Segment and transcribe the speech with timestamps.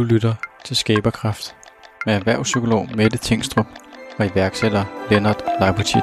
[0.00, 0.34] Du lytter
[0.64, 1.56] til Skaberkraft
[2.06, 3.66] med erhvervspsykolog Mette Tingstrup
[4.18, 6.02] og iværksætter Lennart Leibotic.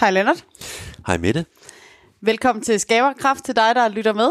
[0.00, 0.44] Hej Lennart.
[1.06, 1.44] Hej Mette.
[2.26, 4.30] Velkommen til Skaberkraft til dig, der lytter med.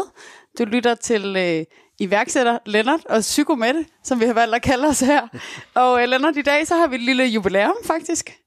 [0.58, 1.64] Du lytter til øh,
[1.98, 5.28] iværksætter Lennart og Psykomette, som vi har valgt at kalde os her.
[5.74, 8.38] Og øh, Lennart, i dag så har vi et lille jubilæum faktisk.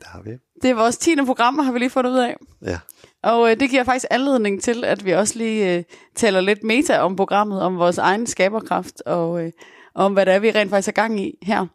[0.00, 0.30] Der har vi.
[0.62, 1.16] Det er vores 10.
[1.26, 2.36] program, har vi lige fundet ud af.
[2.62, 2.78] Ja.
[3.22, 6.98] Og øh, det giver faktisk anledning til, at vi også lige øh, taler lidt meta
[6.98, 9.52] om programmet, om vores egen skaberkraft, og øh,
[9.94, 11.66] om hvad det er, vi rent faktisk er gang i her.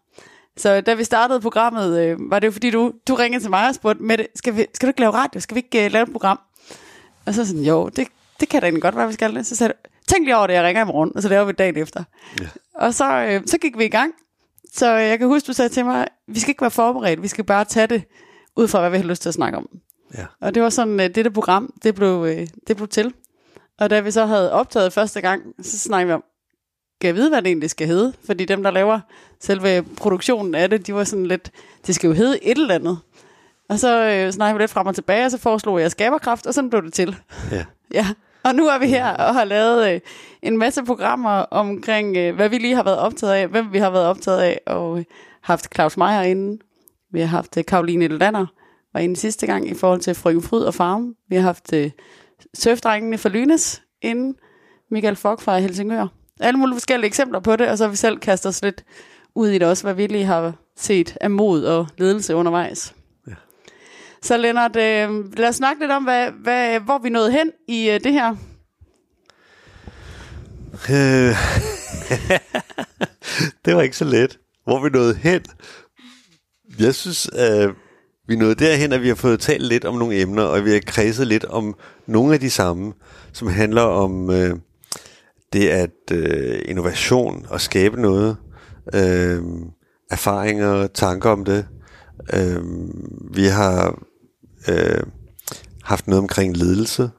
[0.57, 3.67] Så da vi startede programmet, øh, var det jo fordi, du, du ringede til mig
[3.67, 5.39] og spurgte, Mette, skal, vi, skal du ikke lave radio?
[5.39, 6.39] Skal vi ikke øh, lave et program?
[7.30, 8.08] Og så sådan, jo, det,
[8.39, 9.45] det kan da egentlig godt være, vi skal det.
[9.45, 11.52] Så sagde du, tænk lige over det, jeg ringer i morgen, og så laver vi
[11.52, 12.03] dagen efter.
[12.41, 12.47] Ja.
[12.73, 14.13] Og så, øh, så gik vi i gang.
[14.73, 17.27] Så øh, jeg kan huske, du sagde til mig, vi skal ikke være forberedt, vi
[17.27, 18.03] skal bare tage det
[18.55, 19.69] ud fra, hvad vi har lyst til at snakke om.
[20.17, 20.25] Ja.
[20.41, 23.13] Og det var sådan, at dette program, det blev, øh, det blev til.
[23.80, 26.23] Og da vi så havde optaget første gang, så snakkede vi om,
[27.02, 28.13] kan jeg vide, hvad det egentlig skal hedde?
[28.25, 29.00] Fordi dem, der laver
[29.39, 31.52] selve produktionen af det, de var sådan lidt,
[31.88, 33.00] det skal jo hedde et eller andet.
[33.70, 36.53] Og så øh, snakkede vi lidt frem og tilbage, og så foreslog jeg skaberkraft, og
[36.53, 37.16] sådan blev det til.
[37.52, 37.66] Ja.
[37.94, 38.08] Ja,
[38.44, 40.00] og nu er vi her og har lavet øh,
[40.42, 43.90] en masse programmer omkring, øh, hvad vi lige har været optaget af, hvem vi har
[43.90, 45.06] været optaget af, og øh,
[45.42, 46.58] haft Claus Meier inde.
[47.12, 48.45] Vi har haft øh, Karoline Lander,
[48.94, 51.16] var inde sidste gang i forhold til Frøken Fryd og Farm.
[51.30, 51.92] Vi har haft øh,
[52.53, 54.36] surfdrengene fra Lynes inden,
[54.92, 56.08] Michael Fogg fra Helsingør.
[56.40, 58.84] Alle mulige forskellige eksempler på det, og så har vi selv kastet os lidt
[59.36, 62.95] ud i det også, hvad vi lige har set af mod og ledelse undervejs.
[64.22, 67.89] Så Lennart, øh, lad os snakke lidt om, hvad, hvad, hvor vi nåede hen i
[67.89, 68.36] øh, det her.
[70.90, 71.35] Øh,
[73.66, 74.40] det var ikke så let.
[74.63, 75.41] Hvor vi nåede hen?
[76.79, 77.74] Jeg synes, øh,
[78.28, 80.81] vi nåede derhen, at vi har fået talt lidt om nogle emner, og vi har
[80.85, 81.75] kredset lidt om
[82.08, 82.94] nogle af de samme,
[83.34, 84.56] som handler om øh,
[85.53, 88.38] det at øh, innovation og skabe noget,
[88.94, 89.41] øh,
[90.12, 91.68] erfaringer, tanker om det.
[92.34, 92.63] Øh,
[93.34, 94.00] vi har
[94.68, 95.03] øh,
[95.84, 97.09] haft noget omkring ledelse,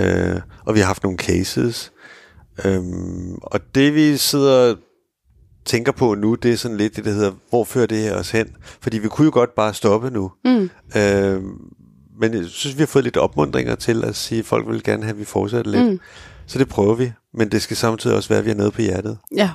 [0.00, 1.92] øh, og vi har haft nogle cases.
[2.64, 4.74] Øhm, og det vi sidder
[5.64, 8.30] tænker på nu, det er sådan lidt det, der hedder, hvor fører det her os
[8.30, 8.56] hen?
[8.80, 10.32] Fordi vi kunne jo godt bare stoppe nu.
[10.44, 10.70] Mm.
[10.96, 11.58] Øhm,
[12.20, 15.02] men jeg synes, vi har fået lidt opmundringer til at sige, at folk vil gerne
[15.02, 15.86] have, at vi fortsætter lidt.
[15.86, 16.00] Mm.
[16.46, 17.12] Så det prøver vi.
[17.34, 19.18] Men det skal samtidig også være, at vi har noget på hjertet.
[19.36, 19.50] Ja.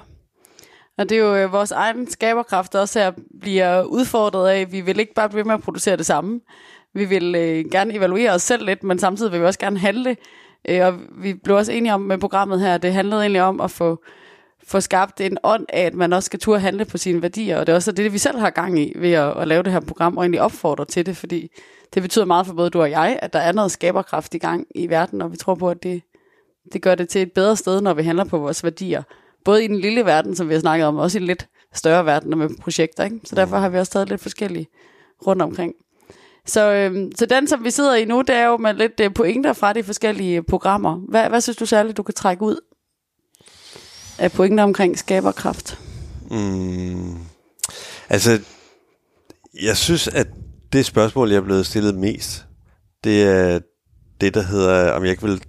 [0.98, 5.00] Og det er jo øh, vores egen skaberkraft, også her bliver udfordret af, vi vil
[5.00, 6.40] ikke bare blive med at producere det samme.
[6.94, 10.18] Vi vil øh, gerne evaluere os selv lidt, men samtidig vil vi også gerne handle.
[10.69, 13.72] Øh, og vi blev også enige om med programmet her, det handlede egentlig om at
[13.72, 14.03] få,
[14.68, 17.59] få skabt en ånd af, at man også skal turde handle på sine værdier.
[17.59, 19.72] Og det er også det, vi selv har gang i ved at, at lave det
[19.72, 21.52] her program, og egentlig opfordre til det, fordi
[21.94, 24.68] det betyder meget for både du og jeg, at der er noget skaberkraft i gang
[24.75, 26.02] i verden, og vi tror på, at det,
[26.73, 29.03] det gør det til et bedre sted, når vi handler på vores værdier.
[29.46, 31.47] Både i den lille verden, som vi har snakket om, og også i en lidt
[31.73, 33.03] større verden med projekter.
[33.03, 33.19] Ikke?
[33.23, 34.68] Så derfor har vi også taget lidt forskellige
[35.28, 35.73] rundt omkring.
[36.46, 39.13] Så, øhm, så den, som vi sidder i nu, det er jo med lidt øh,
[39.13, 40.96] pointer fra de forskellige øh, programmer.
[41.09, 42.59] Hvad, hvad synes du særligt, du kan trække ud
[44.19, 45.79] af pointer omkring skaberkraft?
[46.31, 47.18] Mm.
[48.09, 48.40] Altså,
[49.62, 50.28] jeg synes, at
[50.74, 52.46] det spørgsmål, jeg er blevet stillet mest,
[53.03, 53.59] det er
[54.22, 55.41] det, der hedder, om jeg ikke vil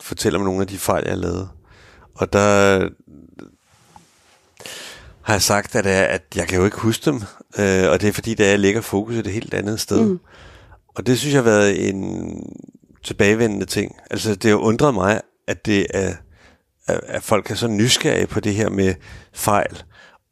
[0.00, 1.48] fortælle om nogle af de fejl, jeg lavede.
[2.14, 2.88] Og der
[5.28, 7.14] har jeg sagt, at, jeg, at jeg kan jo ikke huske dem,
[7.58, 10.08] øh, og det er fordi, der jeg lægger fokus et helt andet sted.
[10.08, 10.18] Mm.
[10.88, 12.42] Og det synes jeg har været en
[13.04, 13.96] tilbagevendende ting.
[14.10, 16.14] Altså, det har undret mig, at det er,
[16.86, 18.94] at, at folk er så nysgerrige på det her med
[19.32, 19.82] fejl.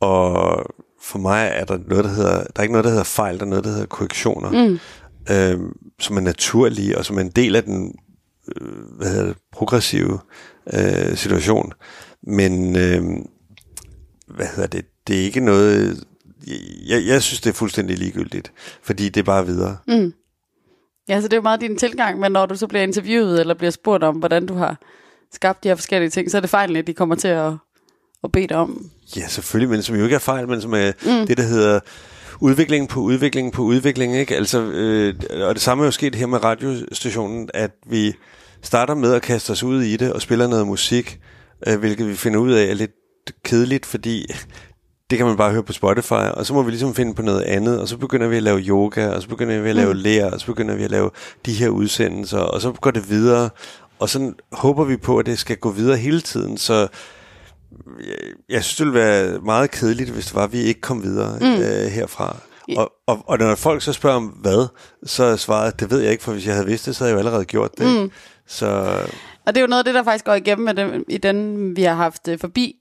[0.01, 0.63] Og
[1.03, 3.45] for mig er der noget, der hedder, der er ikke noget, der hedder fejl, der
[3.45, 4.79] er noget, der hedder korrektioner, mm.
[5.35, 5.61] øh,
[6.01, 7.95] som er naturlige, og som er en del af den
[8.57, 10.19] øh, hvad hedder det, progressive
[10.73, 11.73] øh, situation.
[12.23, 13.03] Men øh,
[14.29, 16.05] hvad hedder det, det er ikke noget,
[16.87, 18.53] jeg, jeg synes, det er fuldstændig ligegyldigt,
[18.83, 19.77] fordi det er bare videre.
[19.89, 20.13] Mm.
[21.09, 23.55] Ja, så det er jo meget din tilgang, men når du så bliver interviewet, eller
[23.55, 24.81] bliver spurgt om, hvordan du har
[25.33, 27.53] skabt de her forskellige ting, så er det fejlen, at de kommer til at,
[28.25, 28.91] at bede dig om.
[29.17, 31.27] Ja, selvfølgelig, men som jo ikke er fejl, men som er mm.
[31.27, 31.81] det, der hedder
[32.41, 34.17] udvikling på udvikling på udvikling.
[34.17, 34.37] Ikke?
[34.37, 35.15] Altså, øh,
[35.49, 38.15] og det samme er jo sket her med radiostationen, at vi
[38.63, 41.21] starter med at kaste os ud i det og spiller noget musik,
[41.67, 42.93] øh, hvilket vi finder ud af er lidt
[43.45, 44.27] kedeligt, fordi
[45.11, 47.43] det kan man bare høre på Spotify, og så må vi ligesom finde på noget
[47.43, 50.01] andet, og så begynder vi at lave yoga, og så begynder vi at lave mm.
[50.01, 51.11] lærer, og så begynder vi at lave
[51.47, 53.51] de her udsendelser, og så går det videre,
[53.99, 56.89] Og sådan håber vi på, at det skal gå videre hele tiden, så
[58.07, 58.17] jeg,
[58.49, 61.39] jeg synes, det ville være meget kedeligt, hvis det var, at vi ikke kom videre
[61.41, 61.47] mm.
[61.47, 62.37] øh, herfra.
[62.77, 64.69] Og, og, og når folk så spørger om hvad,
[65.05, 67.11] så er svaret, det ved jeg ikke, for hvis jeg havde vidst det, så havde
[67.11, 68.03] jeg jo allerede gjort det.
[68.03, 68.11] Mm.
[68.47, 68.67] Så...
[69.47, 71.77] Og det er jo noget af det, der faktisk går igennem med dem, i den,
[71.77, 72.77] vi har haft øh, forbi.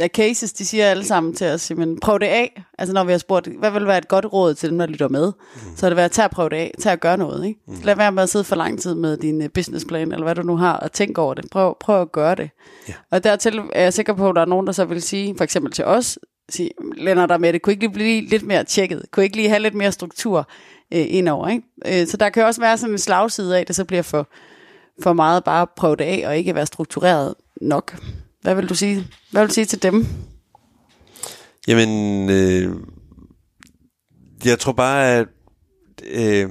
[0.00, 2.62] Der cases, de siger alle sammen til os, men prøv det af.
[2.78, 5.08] Altså når vi har spurgt, hvad vil være et godt råd til dem, der lytter
[5.08, 5.32] med?
[5.54, 5.76] Mm.
[5.76, 7.46] Så er det været, tag at prøve det af, tag at gøre noget.
[7.46, 7.60] Ikke?
[7.66, 7.74] Mm.
[7.82, 10.42] Lad være med at sidde for lang tid med din uh, businessplan, eller hvad du
[10.42, 11.44] nu har, og tænke over det.
[11.50, 12.50] Prøv, prøv at gøre det.
[12.88, 12.98] Yeah.
[13.10, 15.44] Og dertil er jeg sikker på, at der er nogen, der så vil sige, for
[15.44, 16.18] eksempel til os,
[16.48, 16.70] sige,
[17.04, 19.02] der med det, kunne ikke lige blive lidt mere tjekket?
[19.10, 20.48] Kunne ikke lige have lidt mere struktur
[20.94, 21.48] øh, indover?
[21.48, 22.00] Ikke?
[22.00, 24.28] Øh, så der kan også være sådan en slagside af, at det så bliver for,
[25.02, 27.96] for meget bare at prøve det af, og ikke være struktureret nok.
[28.48, 29.06] Hvad vil du sige?
[29.30, 30.06] Hvad vil du sige til dem?
[31.68, 32.76] Jamen, øh,
[34.44, 35.26] jeg tror bare, at
[36.04, 36.50] øh,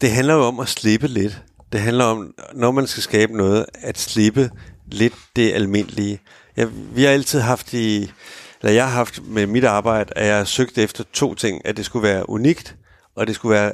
[0.00, 1.42] det handler jo om at slippe lidt.
[1.72, 4.50] Det handler om, når man skal skabe noget, at slippe
[4.86, 6.20] lidt det almindelige.
[6.56, 6.64] Ja,
[6.94, 8.12] vi har altid haft i,
[8.60, 11.66] eller jeg har haft med mit arbejde, at jeg har søgt efter to ting.
[11.66, 12.76] At det skulle være unikt,
[13.16, 13.72] og det skulle være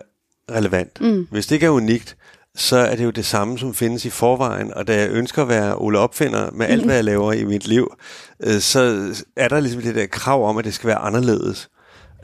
[0.51, 1.01] relevant.
[1.01, 1.27] Mm.
[1.31, 2.17] Hvis det ikke er unikt,
[2.59, 4.75] så er det jo det samme, som findes i forvejen.
[4.75, 7.67] Og da jeg ønsker at være Ole Opfinder med alt, hvad jeg laver i mit
[7.67, 7.95] liv,
[8.41, 11.71] øh, så er der ligesom det der krav om, at det skal være anderledes.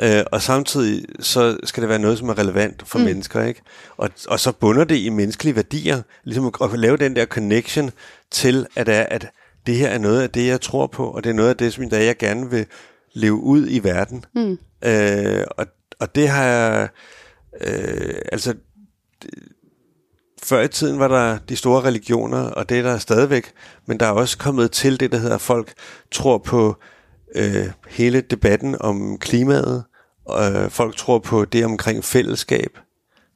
[0.03, 3.05] Øh, og samtidig så skal det være noget, som er relevant for mm.
[3.05, 3.63] mennesker, ikke?
[3.97, 7.91] Og, og så bunder det i menneskelige værdier, ligesom at, at lave den der connection
[8.31, 9.31] til, at, er, at
[9.67, 11.73] det her er noget af det, jeg tror på, og det er noget af det,
[11.73, 12.67] som jeg gerne vil
[13.13, 14.25] leve ud i verden.
[14.35, 14.59] Mm.
[14.85, 15.67] Øh, og,
[16.01, 16.89] og det har jeg...
[17.61, 18.55] Øh, altså,
[20.45, 23.53] før i tiden var der de store religioner, og det er der stadigvæk,
[23.87, 25.73] men der er også kommet til det, der hedder, at folk
[26.13, 26.77] tror på
[27.35, 29.85] øh, hele debatten om klimaet,
[30.27, 32.79] og øh, folk tror på det omkring fællesskab,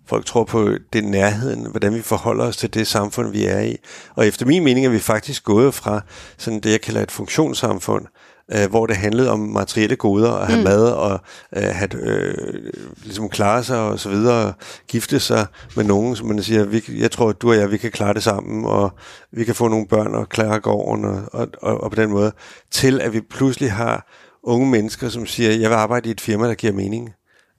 [0.08, 3.76] folk tror på det nærheden, hvordan vi forholder os til det samfund, vi er i.
[4.16, 6.00] Og efter min mening er vi faktisk gået fra
[6.38, 8.06] sådan det, jeg kalder et funktionssamfund,
[8.54, 10.64] øh, hvor det handlede om materielle goder, at have mm.
[10.64, 11.20] mad og
[11.56, 12.72] øh, have, øh,
[13.02, 14.52] ligesom klare sig og så videre,
[14.88, 15.46] gifte sig
[15.76, 18.14] med nogen, som man siger, vi, jeg tror, at du og jeg, vi kan klare
[18.14, 18.92] det sammen, og
[19.32, 22.32] vi kan få nogle børn og klare gården, og, og, og, og på den måde,
[22.70, 24.06] til at vi pludselig har
[24.42, 27.10] unge mennesker, som siger, jeg vil arbejde i et firma, der giver mening.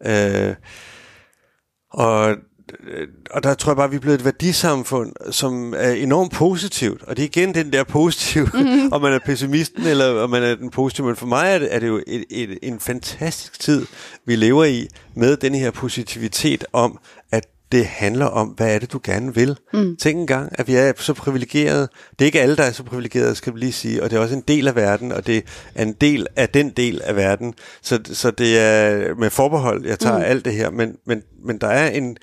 [0.05, 0.55] Øh,
[1.91, 2.35] og
[3.31, 7.03] og der tror jeg bare, at vi er blevet et værdisamfund, som er enormt positivt.
[7.03, 8.91] Og det er igen den der positiv, mm-hmm.
[8.93, 11.07] om man er pessimisten eller om man er den positive.
[11.07, 13.85] Men for mig er det, er det jo et, et, en fantastisk tid,
[14.25, 16.99] vi lever i, med den her positivitet om,
[17.31, 19.57] at det handler om, hvad er det, du gerne vil.
[19.73, 19.95] Mm.
[19.97, 21.87] Tænk engang, at vi er så privilegerede.
[22.11, 24.21] Det er ikke alle, der er så privilegerede, skal vi lige sige, og det er
[24.21, 25.43] også en del af verden, og det
[25.75, 27.53] er en del af den del af verden.
[27.81, 30.23] Så, så det er med forbehold, jeg tager mm.
[30.23, 32.17] alt det her, men, men, men der er en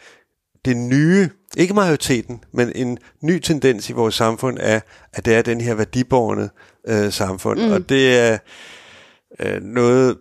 [0.66, 4.80] det nye, ikke majoriteten, men en ny tendens i vores samfund er,
[5.12, 6.48] at det er den her værdiborgende
[6.88, 7.60] øh, samfund.
[7.60, 7.72] Mm.
[7.72, 8.38] Og det er
[9.40, 10.16] øh, noget,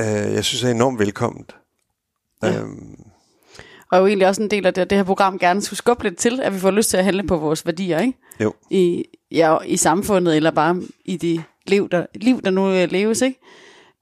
[0.00, 1.56] øh, jeg synes er enormt velkomment.
[2.42, 2.60] Ja.
[2.60, 2.96] Øhm,
[3.90, 6.16] og jo egentlig også en del af det, det her program gerne skulle skubbe lidt
[6.16, 8.18] til, at vi får lyst til at handle på vores værdier, ikke?
[8.40, 8.54] Jo.
[8.70, 13.22] I, ja, i samfundet, eller bare i det liv, der, liv, der nu øh, leves,
[13.22, 13.40] ikke?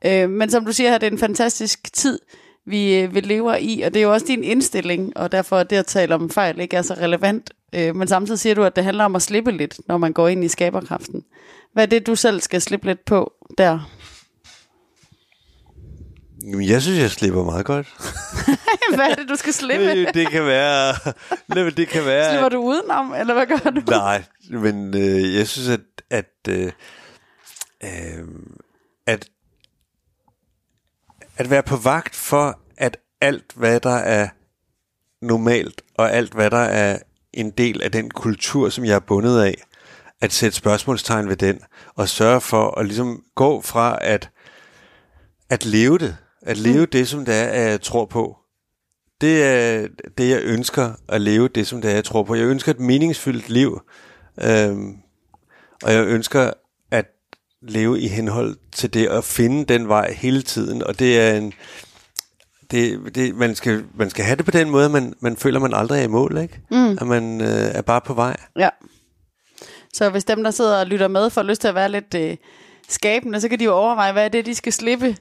[0.06, 2.18] Øh, men som du siger her, det er en fantastisk tid,
[2.66, 5.64] vi, øh, vi lever i, og det er jo også din indstilling, og derfor er
[5.64, 7.50] det at tale om fejl ikke er så relevant.
[7.74, 10.28] Øh, men samtidig siger du, at det handler om at slippe lidt, når man går
[10.28, 11.24] ind i skaberkraften.
[11.72, 13.90] Hvad er det, du selv skal slippe lidt på der?
[16.44, 17.86] Jeg synes, jeg slipper meget godt.
[18.96, 20.06] hvad er det, du skal slippe?
[20.14, 20.94] det kan være...
[21.70, 23.80] Det kan være Slipper du udenom, eller hvad gør du?
[23.90, 25.80] Nej, men øh, jeg synes, at,
[26.10, 26.72] at, øh,
[27.84, 28.24] øh,
[29.06, 29.28] at
[31.36, 34.28] at være på vagt for, at alt, hvad der er
[35.22, 36.98] normalt, og alt, hvad der er
[37.32, 39.54] en del af den kultur, som jeg er bundet af,
[40.20, 41.60] at sætte spørgsmålstegn ved den,
[41.94, 44.30] og sørge for at ligesom gå fra at,
[45.50, 46.90] at leve det, at leve mm.
[46.90, 48.36] det, som det er, at jeg tror på.
[49.20, 49.88] Det er
[50.18, 52.34] det, jeg ønsker, at leve det, som det er, jeg tror på.
[52.34, 53.80] Jeg ønsker et meningsfyldt liv,
[54.42, 54.96] øhm,
[55.82, 56.52] og jeg ønsker
[57.70, 60.82] leve i henhold til det og finde den vej hele tiden.
[60.82, 61.52] Og det er en...
[62.70, 65.74] Det, det, man, skal, man skal have det på den måde, man, man føler, man
[65.74, 66.60] aldrig er i mål, ikke?
[66.70, 66.98] Mm.
[67.00, 68.36] At man øh, er bare på vej.
[68.58, 68.68] Ja.
[69.92, 72.36] Så hvis dem, der sidder og lytter med, får lyst til at være lidt øh,
[72.88, 75.16] skabende, så kan de jo overveje, hvad er det, de skal slippe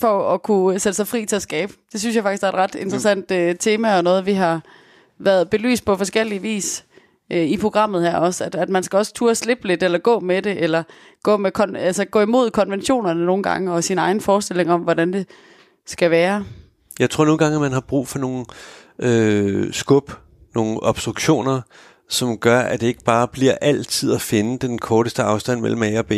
[0.00, 1.72] for at kunne sætte sig fri til at skabe.
[1.92, 4.60] Det synes jeg faktisk er et ret interessant øh, tema, og noget, vi har
[5.18, 6.84] været belyst på forskellige vis
[7.32, 10.20] øh, i programmet her også, at, at man skal også turde slippe lidt, eller gå
[10.20, 10.82] med det, eller
[11.22, 15.12] gå, med kon- altså, gå imod konventionerne nogle gange, og sin egen forestilling om, hvordan
[15.12, 15.26] det
[15.86, 16.44] skal være.
[16.98, 18.44] Jeg tror nogle gange, at man har brug for nogle
[18.98, 20.12] øh, skub,
[20.54, 21.60] nogle obstruktioner,
[22.08, 25.98] som gør, at det ikke bare bliver altid at finde den korteste afstand mellem A
[25.98, 26.12] og B,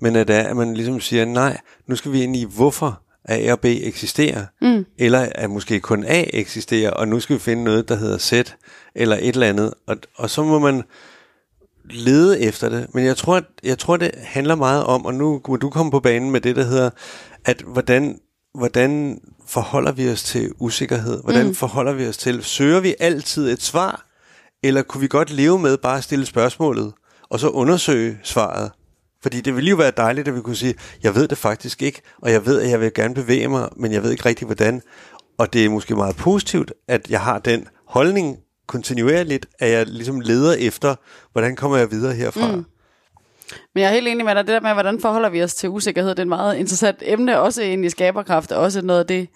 [0.00, 3.02] men at, det er, at man ligesom siger, nej, nu skal vi ind i, hvorfor
[3.28, 4.84] A og B eksisterer, mm.
[4.98, 8.32] eller at måske kun A eksisterer, og nu skal vi finde noget, der hedder Z,
[8.94, 10.82] eller et eller andet, og, og så må man
[11.90, 15.56] lede efter det, men jeg tror, jeg tror, det handler meget om, og nu må
[15.56, 16.90] du komme på banen med det, der hedder,
[17.44, 18.18] at hvordan,
[18.54, 21.22] hvordan forholder vi os til usikkerhed?
[21.22, 21.54] Hvordan mm.
[21.54, 24.06] forholder vi os til, søger vi altid et svar,
[24.62, 26.92] eller kunne vi godt leve med bare at stille spørgsmålet,
[27.22, 28.70] og så undersøge svaret?
[29.26, 32.02] Fordi det ville jo være dejligt, at vi kunne sige, jeg ved det faktisk ikke,
[32.22, 34.82] og jeg ved, at jeg vil gerne bevæge mig, men jeg ved ikke rigtig hvordan.
[35.38, 40.20] Og det er måske meget positivt, at jeg har den holdning kontinuerligt, at jeg ligesom
[40.20, 40.94] leder efter,
[41.32, 42.56] hvordan kommer jeg videre herfra.
[42.56, 42.64] Mm.
[43.74, 45.68] Men jeg er helt enig med dig, det der med, hvordan forholder vi os til
[45.68, 49.06] usikkerhed, det er et meget interessant emne, også ind i skaberkraft, og også noget af
[49.06, 49.28] det,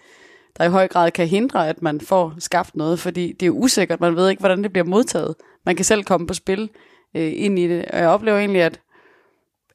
[0.59, 4.01] der i høj grad kan hindre, at man får skabt noget, fordi det er usikkert,
[4.01, 5.35] man ved ikke, hvordan det bliver modtaget.
[5.67, 6.71] Man kan selv komme på spil
[7.17, 8.81] øh, ind i det, og jeg oplever egentlig, at,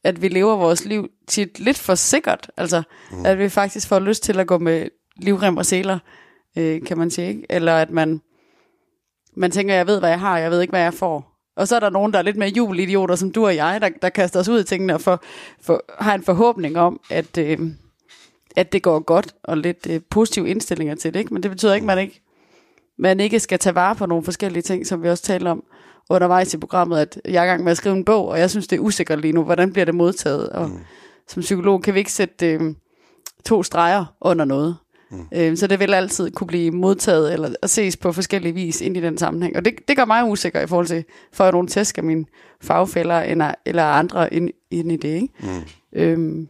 [0.06, 2.82] at vi lever vores liv tit lidt for sikkert, altså
[3.12, 3.26] mm.
[3.26, 5.98] at vi faktisk får lyst til at gå med livrem og seler,
[6.56, 7.46] øh, kan man sige, ikke?
[7.50, 8.20] eller at man,
[9.36, 11.32] man tænker, jeg ved, hvad jeg har, jeg ved ikke, hvad jeg får.
[11.56, 13.88] Og så er der nogen, der er lidt mere jubelidioter, som du og jeg, der,
[14.02, 15.22] der kaster os ud i tingene og for,
[15.60, 17.58] for, har en forhåbning om, at, øh,
[18.56, 21.20] at det går godt, og lidt øh, positive indstillinger til det.
[21.20, 21.34] Ikke?
[21.34, 22.22] Men det betyder ikke, at man ikke,
[22.98, 25.64] man ikke skal tage vare på nogle forskellige ting, som vi også taler om
[26.10, 28.50] undervejs i programmet, at jeg er i gang med at skrive en bog, og jeg
[28.50, 29.42] synes, det er usikkert lige nu.
[29.42, 30.48] Hvordan bliver det modtaget?
[30.48, 30.78] Og mm.
[31.28, 32.74] som psykolog kan vi ikke sætte øh,
[33.44, 34.76] to streger under noget.
[35.10, 35.26] Mm.
[35.34, 38.96] Øh, så det vil altid kunne blive modtaget eller at ses på forskellige vis ind
[38.96, 39.56] i den sammenhæng.
[39.56, 42.24] Og det, det gør mig usikker i forhold til, for at nogle tæsk af mine
[42.62, 45.08] fagfælder eller, eller andre ind, ind i det.
[45.08, 45.28] Ikke?
[45.40, 45.62] Mm.
[45.92, 46.48] Øhm,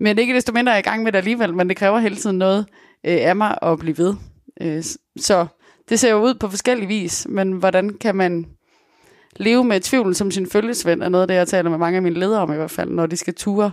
[0.00, 2.16] men ikke desto mindre er jeg i gang med det alligevel, men det kræver hele
[2.16, 2.66] tiden noget
[3.06, 4.14] øh, af mig at blive ved.
[4.60, 4.82] Øh,
[5.16, 5.46] så
[5.88, 8.46] det ser jo ud på forskellige vis, men hvordan kan man
[9.38, 12.02] leve med tvivlen som sin følgesvend, er noget af det, jeg taler med mange af
[12.02, 13.72] mine ledere om i hvert fald, når de skal ture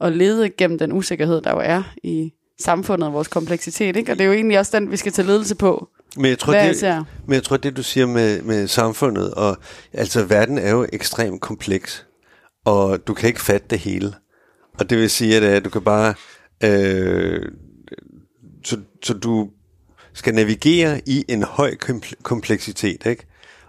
[0.00, 3.96] og lede gennem den usikkerhed, der jo er i samfundet og vores kompleksitet.
[3.96, 4.12] Ikke?
[4.12, 5.88] Og det er jo egentlig også den, vi skal tage ledelse på.
[6.16, 9.56] Men jeg tror, det, men jeg tror, det du siger med, med samfundet, og
[9.92, 12.06] altså verden er jo ekstremt kompleks,
[12.64, 14.14] og du kan ikke fatte det hele.
[14.78, 16.14] Og det vil sige, at du kan bare...
[16.64, 17.42] Øh,
[18.64, 19.50] så, så du
[20.12, 21.74] skal navigere i en høj
[22.22, 23.26] kompleksitet, ikke?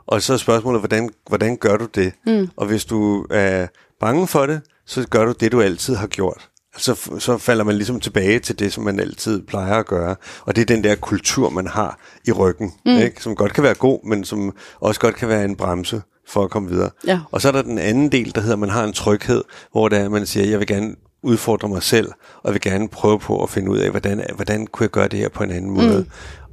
[0.07, 2.13] Og så er spørgsmålet, hvordan, hvordan gør du det?
[2.27, 2.49] Mm.
[2.55, 3.67] Og hvis du er
[3.99, 7.75] bange for det, så gør du det, du altid har gjort så, så falder man
[7.75, 10.15] ligesom tilbage til det, som man altid plejer at gøre.
[10.41, 12.97] Og det er den der kultur, man har i ryggen, mm.
[12.97, 13.23] ikke?
[13.23, 16.49] som godt kan være god, men som også godt kan være en bremse for at
[16.49, 16.89] komme videre.
[17.07, 17.19] Ja.
[17.31, 19.89] Og så er der den anden del, der hedder, at man har en tryghed, hvor
[19.89, 22.11] det er, man siger, jeg vil gerne udfordre mig selv,
[22.43, 25.19] og vil gerne prøve på at finde ud af, hvordan, hvordan kunne jeg gøre det
[25.19, 25.99] her på en anden måde.
[25.99, 26.09] Mm.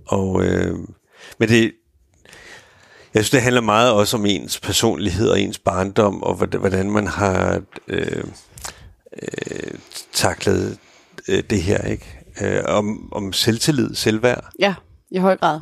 [0.07, 0.75] Og, øh,
[1.39, 1.73] men det,
[3.15, 7.07] jeg synes, det handler meget også om ens personlighed og ens barndom, og hvordan man
[7.07, 8.25] har øh,
[9.23, 9.75] øh,
[10.13, 10.79] taklet
[11.29, 12.19] øh, det her, ikke?
[12.43, 14.45] Øh, om, om selvtillid, selvværd.
[14.59, 14.75] Ja,
[15.11, 15.61] i høj grad.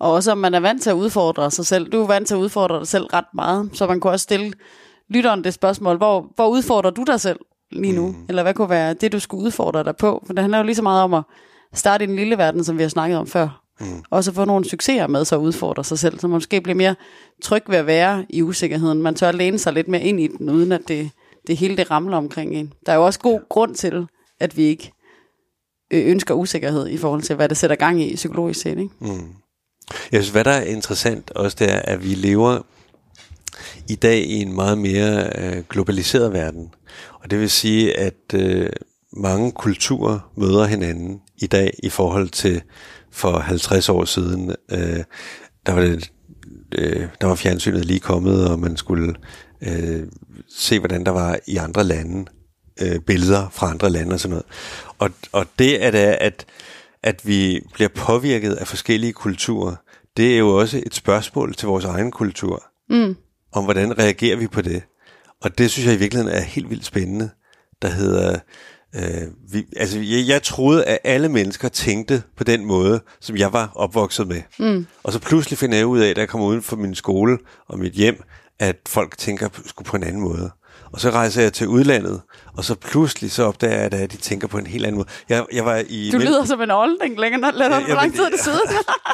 [0.00, 1.92] Og også om man er vant til at udfordre sig selv.
[1.92, 4.52] Du er vant til at udfordre dig selv ret meget, så man kunne også stille
[5.08, 7.38] lytteren det spørgsmål, hvor, hvor udfordrer du dig selv
[7.70, 8.06] lige nu?
[8.06, 8.24] Mm.
[8.28, 10.22] Eller hvad kunne være det, du skulle udfordre dig på?
[10.26, 11.22] For det handler jo lige så meget om at
[11.74, 13.59] starte i en lille verden, som vi har snakket om før.
[13.80, 14.02] Mm.
[14.10, 16.94] Og så få nogle succeser med så udfordre sig selv, så man måske bliver mere
[17.42, 19.02] tryg ved at være i usikkerheden.
[19.02, 21.10] Man tør læne sig lidt mere ind i den, uden at det
[21.46, 22.72] det hele det ramler omkring en.
[22.86, 24.06] Der er jo også god grund til,
[24.40, 24.92] at vi ikke
[25.90, 28.78] øh, ønsker usikkerhed i forhold til, hvad det sætter gang i psykologisk set.
[28.78, 28.90] Ikke?
[29.00, 29.32] Mm.
[30.12, 32.62] Jeg synes, hvad der er interessant også, det er, at vi lever
[33.88, 36.74] i dag i en meget mere øh, globaliseret verden.
[37.12, 38.70] Og det vil sige, at øh,
[39.12, 42.62] mange kulturer møder hinanden i dag i forhold til
[43.12, 44.54] for 50 år siden.
[44.70, 45.04] Øh,
[45.66, 46.10] der var det
[46.78, 49.14] øh, der var fjernsynet lige kommet, og man skulle
[49.62, 50.02] øh,
[50.48, 52.30] se, hvordan der var i andre lande,
[52.82, 54.46] øh, billeder fra andre lande og sådan noget.
[54.98, 56.46] Og, og det er det, at,
[57.02, 59.76] at vi bliver påvirket af forskellige kulturer,
[60.16, 63.16] det er jo også et spørgsmål til vores egen kultur, mm.
[63.52, 64.82] om hvordan reagerer vi på det.
[65.42, 67.30] Og det synes jeg i virkeligheden er helt vildt spændende,
[67.82, 68.38] der hedder...
[68.96, 73.52] Øh, vi, altså, jeg, jeg troede, at alle mennesker tænkte på den måde, som jeg
[73.52, 74.42] var opvokset med.
[74.58, 74.86] Mm.
[75.02, 77.78] Og så pludselig finder jeg ud af, da jeg kommer uden for min skole og
[77.78, 78.22] mit hjem,
[78.58, 80.50] at folk tænker sgu på en anden måde.
[80.92, 82.20] Og så rejser jeg til udlandet,
[82.56, 85.08] og så pludselig så opdager jeg, at de tænker på en helt anden måde.
[85.28, 88.24] Jeg, jeg var i du lyder som en olding længere, lad ja, hvor lang tid
[88.24, 88.60] det siden.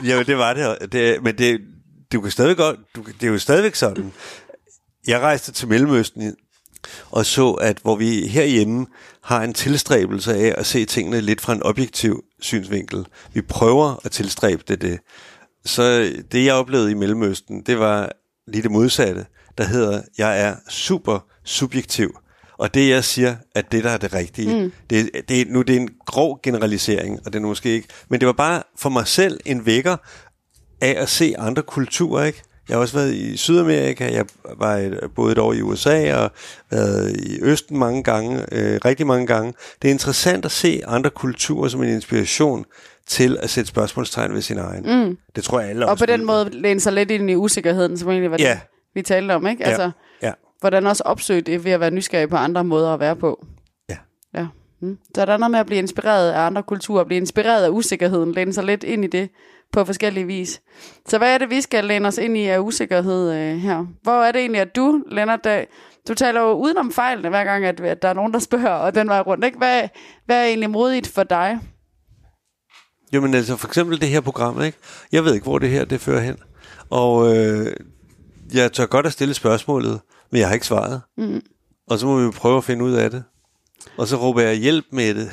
[0.09, 0.93] ja, det var det.
[0.93, 1.61] det men det,
[2.13, 4.13] du kan stadig godt, du, det er jo stadigvæk sådan.
[5.07, 6.35] Jeg rejste til Mellemøsten
[7.11, 8.87] og så, at hvor vi herhjemme
[9.23, 13.07] har en tilstræbelse af at se tingene lidt fra en objektiv synsvinkel.
[13.33, 14.99] Vi prøver at tilstræbe det, det.
[15.65, 18.13] Så det, jeg oplevede i Mellemøsten, det var,
[18.47, 19.27] lige det modsatte,
[19.59, 22.19] der hedder, jeg er super subjektiv.
[22.59, 24.65] Og det, jeg siger, at det, der er det rigtige.
[24.65, 24.73] Mm.
[24.91, 27.89] Det, det, nu det er en grov generalisering, og det er måske ikke.
[28.09, 29.97] Men det var bare for mig selv en vækker
[30.81, 32.43] af at se andre kulturer, ikke?
[32.69, 34.25] Jeg har også været i Sydamerika, jeg
[34.59, 36.31] var boet et år i USA og
[36.71, 39.55] været i Østen mange gange, øh, rigtig mange gange.
[39.83, 42.65] Det er interessant at se andre kulturer som en inspiration
[43.07, 45.07] til at sætte spørgsmålstegn ved sin egen.
[45.07, 45.19] Mm.
[45.37, 48.09] Det tror jeg alle Og på den måde læne sig lidt ind i usikkerheden, som
[48.11, 48.51] egentlig var Ja.
[48.51, 48.61] det,
[48.95, 49.65] vi talte om, ikke?
[49.65, 49.83] Altså,
[50.23, 53.17] Ja, ja, hvordan også opsøge det ved at være nysgerrig på andre måder at være
[53.17, 53.47] på.
[53.91, 53.97] ja.
[54.35, 54.47] Ja.
[54.81, 54.99] Mm.
[55.15, 58.33] Så der er noget med at blive inspireret af andre kulturer, blive inspireret af usikkerheden,
[58.33, 59.31] læne sig lidt ind i det
[59.73, 60.61] på forskellige vis.
[61.09, 63.87] Så hvad er det, vi skal læne os ind i af usikkerhed øh, her?
[64.03, 65.47] Hvor er det egentlig, at du, Lennart,
[66.09, 68.95] du taler jo udenom fejlene hver gang, at, at der er nogen, der spørger, og
[68.95, 69.45] den vej rundt.
[69.45, 69.59] Ikke?
[69.59, 69.89] Hvad,
[70.27, 71.59] hvad er egentlig modigt for dig?
[73.13, 74.79] Jo, men altså for eksempel det her program, ikke?
[75.13, 76.37] Jeg ved ikke, hvor det her det fører hen.
[76.91, 77.73] Og øh,
[78.55, 81.01] jeg tør godt at stille spørgsmålet, men jeg har ikke svaret.
[81.19, 81.43] Mm.
[81.91, 83.25] Og så må vi jo prøve at finde ud af det.
[83.97, 85.31] Og så råber jeg hjælp med det.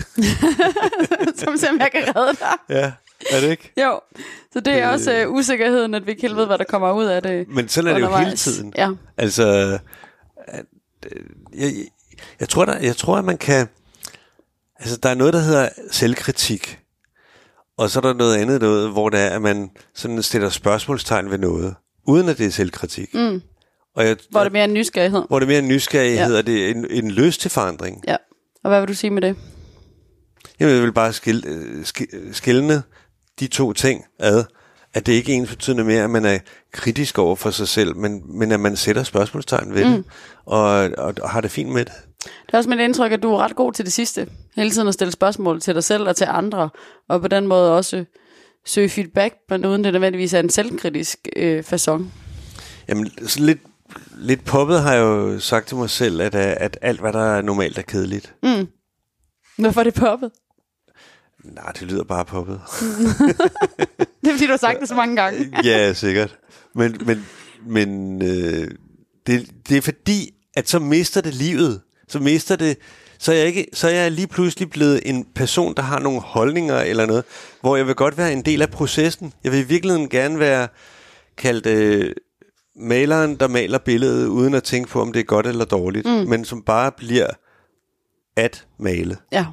[1.40, 2.54] Som ser, om jeg kan redde dig.
[2.70, 2.92] Ja,
[3.32, 3.72] er det ikke?
[3.84, 4.00] Jo,
[4.54, 7.06] så det er også øh, usikkerheden, at vi ikke helt ved, hvad der kommer ud
[7.06, 7.48] af det.
[7.48, 8.44] Men sådan er det jo hele undervejs.
[8.44, 8.74] tiden.
[8.78, 8.90] Ja.
[9.18, 9.78] Altså,
[10.48, 10.66] at,
[11.12, 11.24] øh,
[11.58, 11.72] jeg,
[12.40, 13.68] jeg, tror, der, jeg tror, at man kan...
[14.80, 16.80] Altså, der er noget, der hedder selvkritik.
[17.78, 21.32] Og så er der noget andet noget, hvor det er, at man sådan stiller spørgsmålstegn
[21.32, 21.76] ved noget,
[22.08, 23.14] uden at det er selvkritik.
[23.14, 23.42] Mm.
[23.96, 25.24] Og jeg, Hvor er det mere en nysgerrighed.
[25.28, 26.38] hvor det er mere en nysgerrighed, Ja.
[26.38, 28.04] og det er en, en lyst til forandring.
[28.08, 28.16] Ja.
[28.64, 29.36] Og hvad vil du sige med det?
[30.60, 32.84] Jamen, jeg vil bare skil, øh, sk- skille
[33.40, 34.44] de to ting ad.
[34.96, 36.40] At det ikke er ens betydende mere, at man er
[36.72, 39.92] kritisk over for sig selv, men, men at man sætter spørgsmålstegn ved mm.
[39.92, 40.04] det,
[40.46, 41.94] og, og, og har det fint med det.
[42.24, 44.28] Det er også mit indtryk, at du er ret god til det sidste.
[44.56, 46.70] Hele tiden at stille spørgsmål til dig selv og til andre,
[47.10, 48.06] og på den måde også
[48.66, 52.04] søge feedback, men uden det nødvendigvis er en selvkritisk øh, façon.
[52.88, 53.60] Jamen, sådan lidt,
[54.18, 57.36] lidt poppet har jeg jo sagt til mig selv, at, øh, at alt, hvad der
[57.36, 58.34] er normalt, er kedeligt.
[58.44, 58.68] Mm.
[59.58, 60.32] Hvorfor er det poppet?
[61.44, 62.62] Nej, det lyder bare poppet.
[64.24, 65.52] Det er fordi, du har sagt det så mange gange.
[65.70, 66.38] ja, sikkert.
[66.76, 67.26] Men, men,
[67.68, 68.72] men øh,
[69.28, 71.82] det, det er fordi, at så mister det livet.
[72.08, 72.78] Så mister det...
[73.20, 76.22] Så er, jeg ikke, så er jeg lige pludselig blevet en person, der har nogle
[76.22, 77.24] holdninger eller noget,
[77.62, 79.34] hvor jeg vil godt være en del af processen.
[79.44, 80.68] Jeg vil i virkeligheden gerne være
[81.38, 82.16] kaldt øh,
[82.76, 86.30] maleren, der maler billedet, uden at tænke på, om det er godt eller dårligt, mm.
[86.30, 87.28] men som bare bliver
[88.36, 89.18] at male.
[89.32, 89.46] Ja,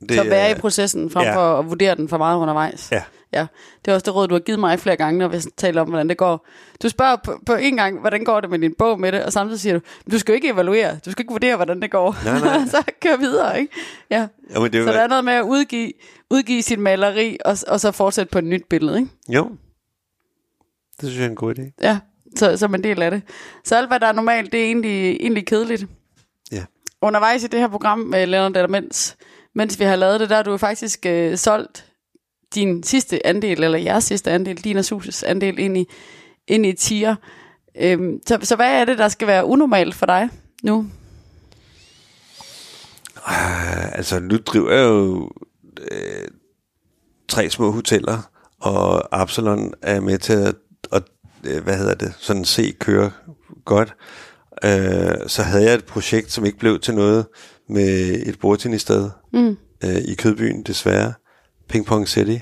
[0.00, 1.36] Det, så være i processen, frem ja.
[1.36, 2.92] for at vurdere den for meget undervejs.
[2.92, 3.02] Ja.
[3.34, 3.46] Ja,
[3.84, 5.88] det er også det råd, du har givet mig flere gange, når vi taler om,
[5.88, 6.46] hvordan det går.
[6.82, 9.32] Du spørger på, på en gang, hvordan går det med din bog med det, og
[9.32, 12.16] samtidig siger du, du skal jo ikke evaluere, du skal ikke vurdere, hvordan det går.
[12.24, 12.66] Nej, nej.
[12.74, 13.74] så kør videre, ikke?
[14.10, 14.26] Ja.
[14.54, 15.92] Jamen, det Så der er noget med at udgive,
[16.30, 19.10] udgive sit maleri, og, og så fortsætte på et nyt billede, ikke?
[19.28, 19.50] Jo.
[21.00, 21.62] Det synes jeg er en god idé.
[21.82, 21.98] Ja,
[22.36, 23.22] så, som en del af det.
[23.64, 25.86] Så alt, hvad der er normalt, det er egentlig, egentlig kedeligt.
[26.52, 26.64] Ja.
[27.02, 29.16] Undervejs i det her program med Leonard eller mens,
[29.54, 31.86] mens vi har lavet det, der har du faktisk øh, solgt
[32.54, 35.86] din sidste andel, eller jeres sidste andel, din og Suses andel ind i,
[36.48, 37.16] ind i tier.
[37.80, 40.28] Øhm, så, så hvad er det, der skal være unormalt for dig
[40.62, 40.86] nu?
[43.16, 45.30] Uh, altså, nu driver jeg jo
[45.90, 46.28] øh,
[47.28, 50.54] tre små hoteller, og Absalon er med til at,
[50.92, 51.11] at øh,
[51.42, 53.10] hvad hedder det, sådan se køre
[53.64, 53.94] godt.
[54.64, 57.26] Uh, så havde jeg et projekt, som ikke blev til noget,
[57.68, 59.56] med et bordtennissted mm.
[59.84, 61.12] uh, i Kødbyen, desværre.
[61.68, 62.36] Ping Pong City.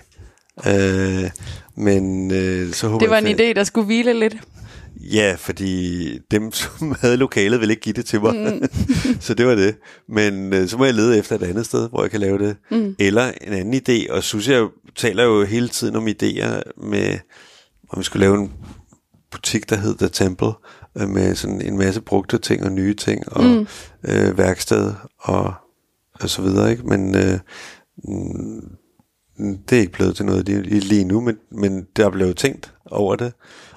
[0.56, 1.30] Uh,
[1.76, 4.36] men uh, så håber Det var jeg, en idé, der skulle hvile lidt.
[5.00, 8.34] Ja, fordi dem, som havde lokalet, ville ikke give det til mig.
[8.34, 8.62] Mm.
[9.20, 9.76] så det var det.
[10.08, 12.56] Men øh, så må jeg lede efter et andet sted, hvor jeg kan lave det.
[12.70, 12.94] Mm.
[12.98, 14.12] Eller en anden idé.
[14.12, 17.18] Og synes jeg taler jo hele tiden om idéer med,
[17.90, 18.52] om vi skulle lave en
[19.30, 20.52] butik, der hed The Temple,
[20.96, 23.66] øh, med sådan en masse brugte ting og nye ting, og mm.
[24.04, 25.54] øh, værksted og,
[26.20, 26.70] og så videre.
[26.70, 26.86] Ikke?
[26.86, 27.38] Men øh,
[28.04, 32.74] mm, det er ikke blevet til noget lige, nu, men, men der er blevet tænkt
[32.86, 33.32] over det.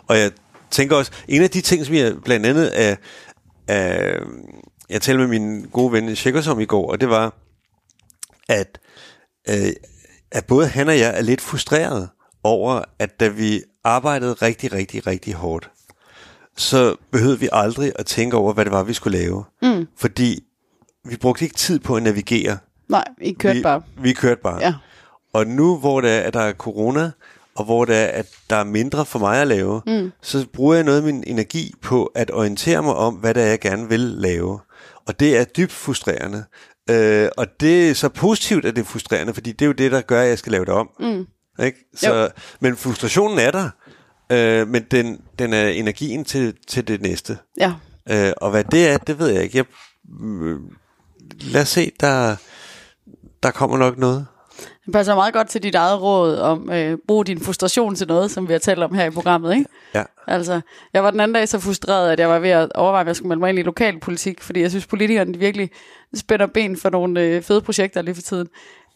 [0.07, 0.31] Og jeg
[0.71, 2.95] tænker også, en af de ting, som jeg blandt andet er,
[3.67, 4.19] er
[4.89, 7.33] jeg talte med min gode ven Tjekkers om i går, og det var,
[8.49, 8.79] at,
[9.49, 9.73] øh,
[10.31, 12.09] at både han og jeg er lidt frustreret
[12.43, 15.69] over, at da vi arbejdede rigtig, rigtig, rigtig hårdt,
[16.57, 19.43] så behøvede vi aldrig at tænke over, hvad det var, vi skulle lave.
[19.61, 19.87] Mm.
[19.97, 20.43] Fordi
[21.05, 22.57] vi brugte ikke tid på at navigere.
[22.89, 23.81] Nej, I kørte vi, bare.
[23.97, 24.59] Vi kørte bare.
[24.61, 24.73] Ja.
[25.33, 27.11] Og nu, hvor det er, at der er corona,
[27.55, 30.11] og hvor det er, at der er mindre for mig at lave, mm.
[30.21, 33.47] så bruger jeg noget af min energi på at orientere mig om, hvad det er,
[33.47, 34.59] jeg gerne vil lave.
[35.05, 36.43] Og det er dybt frustrerende.
[36.89, 39.91] Øh, og det er så positivt, at det er frustrerende, fordi det er jo det,
[39.91, 40.89] der gør, at jeg skal lave det om.
[40.99, 41.25] Mm.
[41.59, 41.77] Ikke?
[41.95, 43.69] Så, men frustrationen er der.
[44.29, 47.37] øh, men den, den er energien til, til det næste.
[47.59, 47.73] Ja.
[48.09, 49.57] Øh, og hvad det er, det ved jeg ikke.
[49.57, 49.65] Jeg,
[50.25, 50.59] øh,
[51.41, 52.35] lad os se, der,
[53.43, 54.25] der kommer nok noget.
[54.85, 58.31] Det passer meget godt til dit eget råd om øh, brug din frustration til noget,
[58.31, 59.65] som vi har talt om her i programmet, ikke?
[59.95, 60.03] Ja.
[60.27, 60.61] Altså,
[60.93, 63.15] jeg var den anden dag så frustreret, at jeg var ved at overveje, om jeg
[63.15, 65.69] skulle melde mig ind i lokalpolitik, fordi jeg synes, politikerne virkelig
[66.15, 68.47] spænder ben for nogle øh, fede projekter lige for tiden.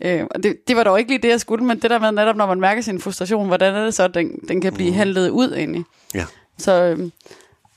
[0.05, 2.11] Øh, og det, det var dog ikke lige det, jeg skulle, men det der med
[2.11, 4.93] netop, når man mærker sin frustration, hvordan er det så, at den, den kan blive
[4.93, 5.83] handlet ud egentlig.
[6.15, 6.25] Ja.
[6.57, 7.09] Så, øh,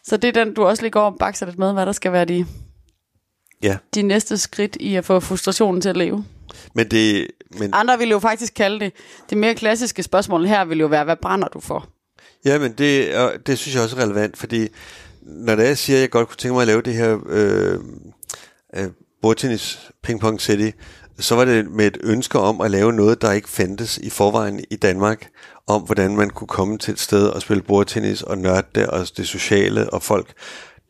[0.05, 2.13] så det er den, du også lige går og bakser lidt med, hvad der skal
[2.13, 2.47] være de,
[3.63, 6.25] Ja, de næste skridt i at få frustrationen til at leve.
[6.75, 7.27] men det...
[7.59, 8.93] Men, Andre vil jo faktisk kalde det,
[9.31, 11.89] det mere klassiske spørgsmål her vil jo være, hvad brænder du for?
[12.45, 14.69] ja, men det, og det synes jeg også er relevant, fordi
[15.23, 17.19] når det er, jeg siger, at jeg godt kunne tænke mig at lave det her
[17.29, 17.79] øh,
[18.77, 18.89] øh,
[19.23, 20.71] bordtennis Ping Pong City,
[21.21, 24.65] så var det med et ønske om at lave noget, der ikke fandtes i forvejen
[24.71, 25.29] i Danmark,
[25.67, 29.07] om hvordan man kunne komme til et sted og spille bordtennis og nørde det, og
[29.17, 30.33] det sociale, og folk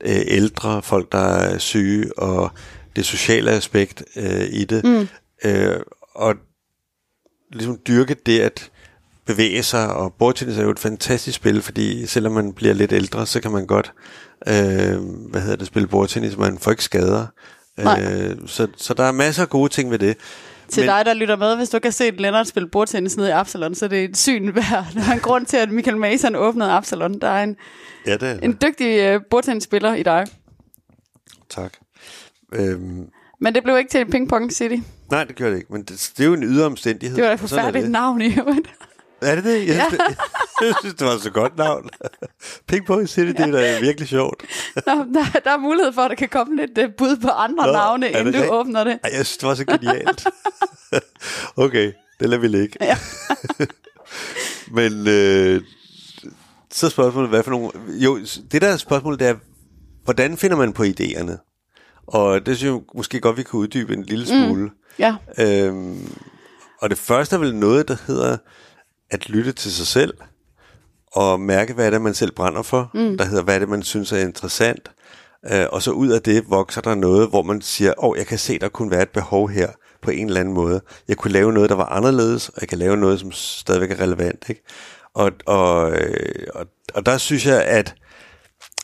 [0.04, 2.50] øh, ældre, folk der er syge, og
[2.96, 4.84] det sociale aspekt øh, i det.
[4.84, 5.08] Mm.
[5.44, 5.80] Øh,
[6.14, 6.34] og
[7.52, 8.70] ligesom dyrke det at
[9.26, 13.26] bevæge sig, og bordtennis er jo et fantastisk spil, fordi selvom man bliver lidt ældre,
[13.26, 13.92] så kan man godt
[14.46, 14.98] øh,
[15.30, 17.26] hvad hedder det, spille bordtennis, man får ikke skader.
[17.78, 18.02] Nej.
[18.02, 20.16] Øh, så, så der er masser af gode ting ved det.
[20.68, 23.32] Til dig, der lytter med, hvis du ikke har set Lennart spille bordtennis nede i
[23.32, 24.86] Absalon, så er det et syn værd.
[24.94, 27.20] Der er en grund til, at Michael Mason åbnede Absalon.
[27.20, 27.56] Der er en,
[28.06, 28.44] Ja, det er det.
[28.44, 30.26] en dygtig uh, bordtennisspiller i dig.
[31.50, 31.72] Tak.
[32.54, 33.06] Øhm,
[33.40, 34.76] Men det blev ikke til en ping-pong city.
[35.10, 37.16] nej, det gør det ikke, men det, det er jo en ydre omstændighed.
[37.16, 38.68] Det var et er forfærdeligt navn i øvrigt.
[39.22, 39.66] Er det det?
[39.66, 40.18] Jeg synes, det,
[40.66, 41.88] jeg synes, det var så godt navn.
[42.68, 44.44] Ping Pong City, det er virkelig sjovt.
[44.86, 47.66] Nå, der, der er mulighed for, at der kan komme lidt uh, bud på andre
[47.66, 48.52] Nå, navne, er det inden du rigtigt?
[48.54, 48.98] åbner det.
[49.04, 50.26] Ej, jeg synes, det var så genialt.
[51.64, 52.76] okay, det lader vi ligge.
[52.80, 52.96] Ja.
[54.70, 55.62] Men øh,
[56.70, 57.70] så er spørgsmålet, hvad for nogle...
[57.88, 58.18] Jo,
[58.52, 59.34] det der er spørgsmålet, det er,
[60.04, 61.32] hvordan finder man på idéerne?
[62.06, 64.62] Og det synes jeg måske godt, vi kan uddybe en lille smule.
[64.64, 64.70] Mm.
[64.98, 66.12] Ja, Øhm,
[66.80, 68.36] og det første er vel noget, der hedder
[69.10, 70.14] at lytte til sig selv,
[71.12, 72.90] og mærke, hvad er det, man selv brænder for.
[72.94, 73.18] Mm.
[73.18, 74.90] Der hedder, hvad er det, man synes er interessant.
[75.52, 78.26] Øh, og så ud af det vokser der noget, hvor man siger, åh, oh, jeg
[78.26, 79.68] kan se, der kunne være et behov her
[80.02, 80.80] på en eller anden måde.
[81.08, 84.00] Jeg kunne lave noget, der var anderledes, og jeg kan lave noget, som stadigvæk er
[84.00, 84.44] relevant.
[84.48, 84.62] Ikke?
[85.14, 87.94] Og, og, øh, og, og der synes jeg, at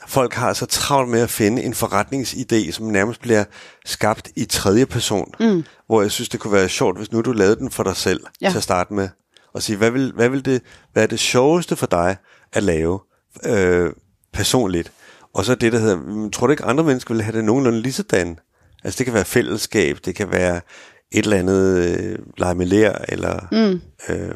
[0.06, 3.44] folk har så travlt med at finde en forretningsidé, som nærmest bliver
[3.84, 5.32] skabt i tredje person.
[5.40, 5.64] Mm.
[5.86, 8.20] Hvor jeg synes, det kunne være sjovt, hvis nu du lavede den for dig selv
[8.40, 8.50] ja.
[8.50, 9.08] til at starte med.
[9.56, 12.16] Og sige, hvad vil, hvad vil det hvad er det sjoveste for dig
[12.52, 13.00] at lave
[13.44, 13.92] øh,
[14.32, 14.92] personligt?
[15.34, 17.80] Og så det, der hedder, "Mm, tror du ikke, andre mennesker vil have det nogenlunde
[17.82, 18.38] lige sådan?
[18.84, 20.60] Altså det kan være fællesskab, det kan være
[21.12, 23.80] et eller andet øh, lege med lær, eller mm.
[24.14, 24.34] øh,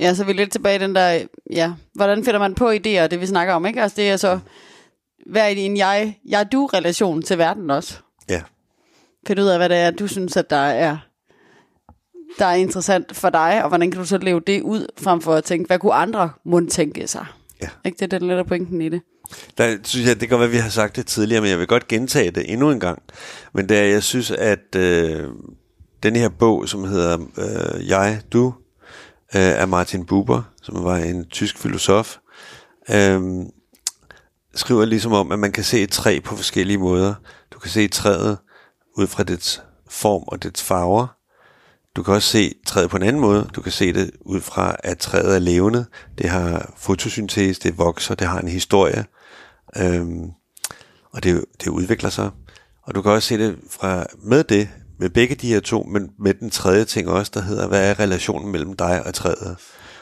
[0.00, 3.06] ja, så er vi lidt tilbage i den der, ja, hvordan finder man på idéer,
[3.06, 3.82] det vi snakker om, ikke?
[3.82, 4.38] Altså det er så,
[5.30, 7.98] hvad er en jeg, jeg-du-relation til verden også?
[8.28, 8.42] ja.
[9.26, 10.98] Find ud af, hvad det er, du synes, at der er,
[12.38, 15.34] der er interessant for dig, og hvordan kan du så leve det ud, frem for
[15.34, 17.26] at tænke, hvad kunne andre mund tænke sig?
[17.62, 17.68] Ja.
[17.84, 17.96] Ikke?
[17.96, 19.00] Det er den lidt af pointen i det.
[19.58, 21.66] Der synes jeg, det kan være, at vi har sagt det tidligere, men jeg vil
[21.66, 23.02] godt gentage det endnu en gang.
[23.52, 25.28] Men det er, jeg synes, at øh,
[26.02, 28.54] den her bog, som hedder øh, Jeg, Du,
[29.34, 32.16] øh, af Martin Buber, som var en tysk filosof,
[32.90, 33.20] øh,
[34.54, 37.14] skriver ligesom om, at man kan se et træ på forskellige måder.
[37.52, 38.38] Du kan se træet
[38.98, 41.15] ud fra dets form og dets farver.
[41.96, 43.50] Du kan også se træet på en anden måde.
[43.54, 45.86] Du kan se det ud fra, at træet er levende.
[46.18, 49.04] Det har fotosyntese, det vokser, det har en historie.
[49.76, 50.30] Øhm,
[51.12, 52.30] og det, det udvikler sig.
[52.82, 56.10] Og du kan også se det fra med det, med begge de her to, men
[56.18, 59.56] med den tredje ting også, der hedder, hvad er relationen mellem dig og træet?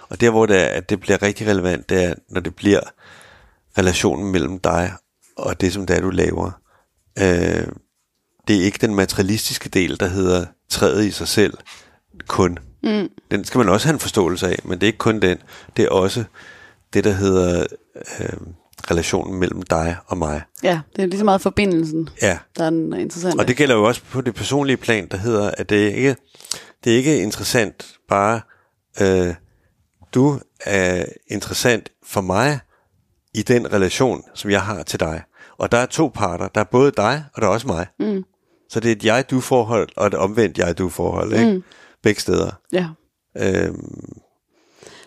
[0.08, 2.80] Og der, hvor det, er, at det bliver rigtig relevant, det er, når det bliver
[3.78, 4.92] relationen mellem dig
[5.36, 6.50] og det, som det er, du laver.
[7.18, 7.66] Øh,
[8.48, 11.54] det er ikke den materialistiske del, der hedder træet i sig selv
[12.26, 12.58] kun.
[12.82, 13.08] Mm.
[13.30, 15.38] Den skal man også have en forståelse af, men det er ikke kun den.
[15.76, 16.24] Det er også
[16.92, 17.66] det, der hedder
[18.20, 18.28] øh,
[18.90, 20.42] relationen mellem dig og mig.
[20.62, 23.40] Ja, det er lige så meget forbindelsen, Ja, der er den interessante.
[23.40, 26.16] og det gælder jo også på det personlige plan, der hedder, at det ikke
[26.84, 28.40] det er ikke interessant bare,
[29.00, 29.34] øh,
[30.14, 32.58] du er interessant for mig
[33.34, 35.22] i den relation, som jeg har til dig.
[35.58, 36.48] Og der er to parter.
[36.48, 37.86] Der er både dig, og der er også mig.
[38.00, 38.24] Mm.
[38.68, 41.52] Så det er et jeg-du-forhold, og et omvendt jeg-du-forhold, ikke?
[41.52, 41.62] Mm.
[42.04, 42.50] Begge steder.
[42.72, 42.86] Ja.
[43.38, 44.12] Øhm,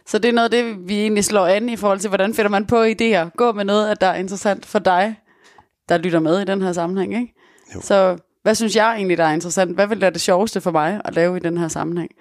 [0.05, 2.49] Så det er noget af det, vi egentlig slår an i forhold til, hvordan finder
[2.49, 3.29] man på idéer.
[3.37, 5.15] Gå med noget, at der er interessant for dig,
[5.89, 7.13] der lytter med i den her sammenhæng.
[7.21, 7.33] Ikke?
[7.75, 7.81] Jo.
[7.81, 9.75] Så hvad synes jeg egentlig, der er interessant?
[9.75, 12.11] Hvad vil være det sjoveste for mig at lave i den her sammenhæng?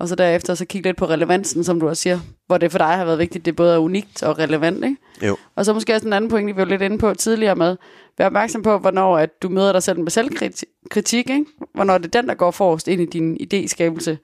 [0.00, 2.78] Og så derefter så kigge lidt på relevansen, som du også siger, hvor det for
[2.78, 4.96] dig har været vigtigt, det både er unikt og relevant, ikke?
[5.26, 5.36] Jo.
[5.56, 7.76] Og så måske også en anden pointe, vi var lidt inde på tidligere med,
[8.18, 11.44] vær opmærksom på, hvornår at du møder dig selv med selvkritik, ikke?
[11.74, 14.16] Hvornår det er den, der går forrest ind i din idéskabelse,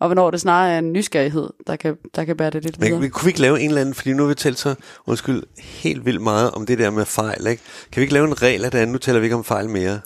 [0.00, 3.00] og hvornår det snarere er en nysgerrighed, der kan, der kan bære det lidt videre.
[3.00, 4.74] Men kunne vi ikke lave en eller anden, fordi nu har vi talt så,
[5.06, 7.62] undskyld, helt vildt meget om det der med fejl, ikke?
[7.92, 8.92] Kan vi ikke lave en regel af det andet?
[8.92, 10.00] Nu tæller vi ikke om fejl mere.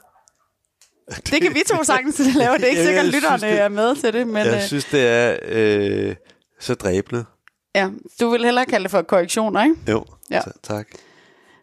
[1.10, 2.54] Det kan vi to sagtens lave.
[2.54, 4.26] Det er ikke sikkert, at lytterne synes, det- er med til det.
[4.26, 6.14] Men, jeg øh, synes, det er øh,
[6.60, 7.24] så dræbende.
[7.74, 7.88] ja,
[8.20, 9.76] du vil hellere kalde det for korrektioner, ikke?
[9.90, 10.40] Jo, Ja.
[10.62, 10.86] tak.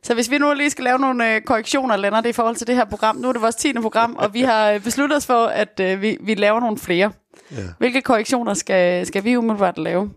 [0.03, 2.75] Så hvis vi nu lige skal lave nogle øh, korrektioner, Lennart, i forhold til det
[2.75, 3.15] her program.
[3.15, 3.73] Nu er det vores 10.
[3.73, 7.11] program, og vi har øh, besluttet os for, at øh, vi, vi laver nogle flere.
[7.51, 7.57] Ja.
[7.77, 10.11] Hvilke korrektioner skal, skal vi umiddelbart lave?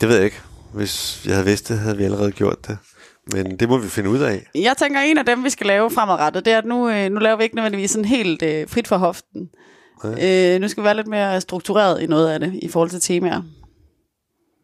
[0.00, 0.40] Det ved jeg ikke.
[0.74, 2.78] Hvis jeg havde vidst det, havde vi allerede gjort det.
[3.32, 4.46] Men det må vi finde ud af.
[4.54, 7.20] Jeg tænker, en af dem, vi skal lave fremadrettet, det er, at nu, øh, nu
[7.20, 9.48] laver vi ikke nødvendigvis sådan helt øh, frit for hoften.
[10.04, 13.00] Øh, nu skal vi være lidt mere struktureret i noget af det, i forhold til
[13.00, 13.42] temaer.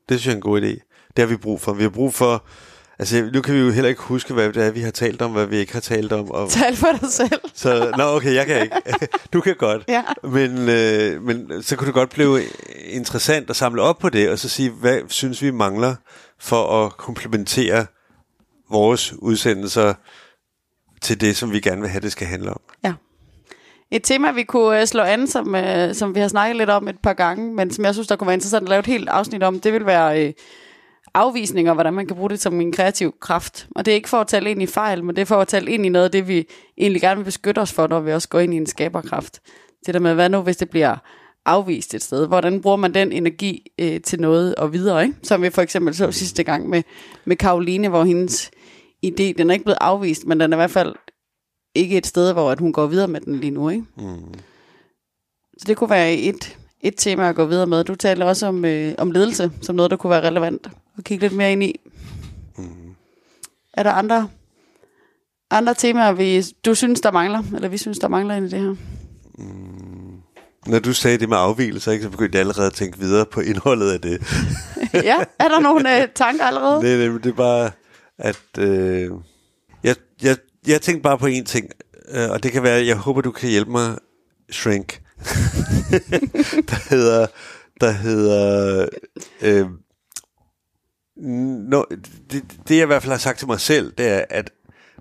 [0.09, 1.09] Det synes jeg er en god idé.
[1.17, 1.73] Det har vi brug for.
[1.73, 2.47] Vi har brug for...
[2.99, 5.31] Altså, nu kan vi jo heller ikke huske, hvad det er, vi har talt om,
[5.31, 6.31] hvad vi ikke har talt om.
[6.31, 7.41] Og, Tal for dig selv.
[7.55, 8.77] så, nå, okay, jeg kan ikke.
[9.33, 9.85] Du kan godt.
[9.89, 10.03] Ja.
[10.23, 12.41] Men, øh, men så kunne det godt blive
[12.91, 15.95] interessant at samle op på det, og så sige, hvad synes vi mangler
[16.41, 17.87] for at komplementere
[18.71, 19.95] vores udsendelser
[21.03, 22.61] til det, som vi gerne vil have, det skal handle om.
[22.85, 22.93] Ja.
[23.91, 26.89] Et tema, vi kunne øh, slå an, som, øh, som vi har snakket lidt om
[26.89, 29.09] et par gange, men som jeg synes, der kunne være interessant at lave et helt
[29.09, 30.33] afsnit om, det vil være øh,
[31.15, 33.69] afvisninger, hvordan man kan bruge det som en kreativ kraft.
[33.77, 35.49] Og det er ikke for at tale ind i fejl, men det er for at
[35.49, 36.47] tale ind i noget af det, vi
[36.79, 39.41] egentlig gerne vil beskytte os for, når vi også går ind i en skaberkraft.
[39.87, 40.97] Det der med, hvad nu, hvis det bliver
[41.47, 42.27] afvist et sted?
[42.27, 45.03] Hvordan bruger man den energi øh, til noget og videre?
[45.03, 45.17] Ikke?
[45.23, 46.83] Som vi for eksempel så sidste gang med,
[47.25, 48.51] med Karoline, hvor hendes
[49.09, 50.95] idé, den er ikke blevet afvist, men den er i hvert fald
[51.75, 53.69] ikke et sted, hvor at hun går videre med den lige nu.
[53.69, 53.85] Ikke?
[53.97, 54.35] Mm.
[55.59, 57.85] Så det kunne være et, et tema at gå videre med.
[57.85, 61.25] Du taler også om, øh, om ledelse, som noget, der kunne være relevant at kigge
[61.25, 61.81] lidt mere ind i.
[62.59, 62.95] Mm.
[63.73, 64.29] Er der andre,
[65.51, 68.61] andre temaer, vi, du synes, der mangler, eller vi synes, der mangler ind i det
[68.61, 68.75] her?
[70.67, 73.41] Når du sagde det med afvielser, ikke, så begyndte jeg allerede at tænke videre på
[73.41, 74.23] indholdet af det.
[75.11, 76.83] ja, er der nogle øh, tanker allerede?
[76.87, 77.71] det, det, det er bare,
[78.19, 78.59] at...
[78.59, 79.11] Øh,
[79.83, 81.71] jeg, jeg, jeg tænkte bare på én ting,
[82.09, 83.99] øh, og det kan være, jeg håber, du kan hjælpe mig,
[84.51, 85.03] Shrink.
[86.71, 87.27] der hedder...
[87.81, 88.89] Der hedder...
[89.43, 89.67] Øh,
[91.69, 91.83] no,
[92.31, 94.51] det, det, jeg i hvert fald har sagt til mig selv, det er, at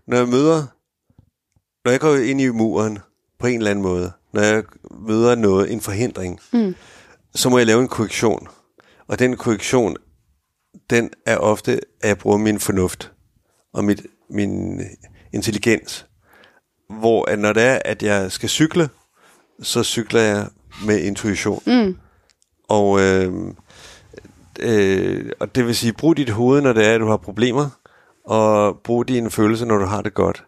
[0.07, 0.65] når jeg møder...
[1.85, 2.99] Når jeg går ind i muren
[3.39, 4.63] på en eller anden måde, når jeg
[4.99, 6.75] møder noget, en forhindring, Mm.
[7.35, 8.47] så må jeg lave en korrektion.
[9.07, 9.97] Og den korrektion,
[10.89, 13.11] den er ofte, at jeg bruger min fornuft
[13.73, 14.81] og mit, min
[15.33, 16.05] intelligens.
[16.89, 18.89] Hvor at når det er, at jeg skal cykle,
[19.61, 20.47] så cykler jeg
[20.85, 21.63] med intuition.
[21.65, 21.97] Mm.
[22.69, 23.33] Og, øh,
[24.59, 27.69] øh, og det vil sige, brug dit hoved, når det er, at du har problemer,
[28.25, 30.45] og brug dine følelser, når du har det godt.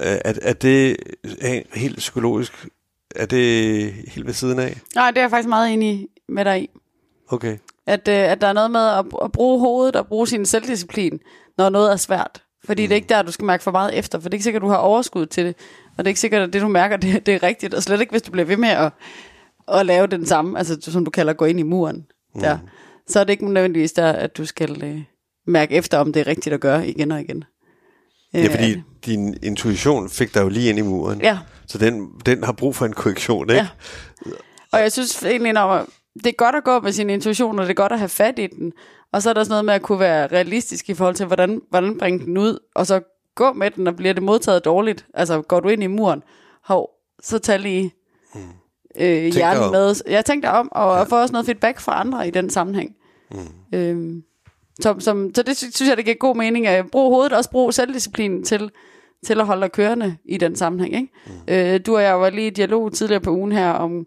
[0.00, 0.96] Øh, Er, er det
[1.74, 2.66] helt psykologisk?
[3.16, 4.80] Er det helt ved siden af?
[4.94, 6.70] Nej, det er jeg faktisk meget enig med dig i.
[7.28, 7.58] Okay.
[7.86, 11.20] At, øh, at der er noget med at, at bruge hovedet og bruge sin selvdisciplin,
[11.58, 12.42] når noget er svært.
[12.64, 12.88] Fordi mm.
[12.88, 14.62] det er ikke der, du skal mærke for meget efter, for det er ikke sikkert,
[14.62, 15.56] du har overskud til det.
[15.90, 17.74] Og det er ikke sikkert, at det, du mærker, det, det er rigtigt.
[17.74, 18.92] Og slet ikke, hvis du bliver ved med at,
[19.72, 22.06] at lave den samme, altså som du kalder gå ind i muren.
[22.40, 22.58] Der.
[23.08, 25.02] Så er det ikke nødvendigvis der, at du skal øh,
[25.46, 27.44] mærke efter, om det er rigtigt at gøre igen og igen.
[28.34, 31.20] Ja, Øh, fordi din intuition fik dig jo lige ind i muren.
[31.20, 33.54] Ja, Så den, den har brug for en korrektion, ikke?
[33.62, 33.68] Ja.
[34.72, 37.70] Og jeg synes egentlig, når det er godt at gå med sin intuition, og det
[37.70, 38.72] er godt at have fat i den.
[39.12, 41.60] Og så er der sådan noget med at kunne være realistisk i forhold til, hvordan,
[41.70, 43.00] hvordan bringe den ud, og så
[43.34, 45.06] gå med den, og bliver det modtaget dårligt.
[45.14, 46.22] Altså, går du ind i muren,
[46.64, 46.90] hov,
[47.22, 47.94] så tag lige
[49.00, 49.94] øh, dig hjernen med.
[50.06, 51.02] Jeg tænkte om, og ja.
[51.02, 52.96] få også noget feedback fra andre i den sammenhæng.
[53.30, 53.38] Mm.
[53.78, 54.22] Øhm,
[54.80, 57.38] som, som, så det sy- synes jeg, det giver god mening at bruge hovedet, og
[57.38, 58.70] også bruge selvdisciplinen til,
[59.26, 60.94] til at holde dig kørende i den sammenhæng.
[60.94, 61.08] Ikke?
[61.26, 61.54] Mm.
[61.54, 64.06] Øh, du og jeg var lige i dialog tidligere på ugen her om,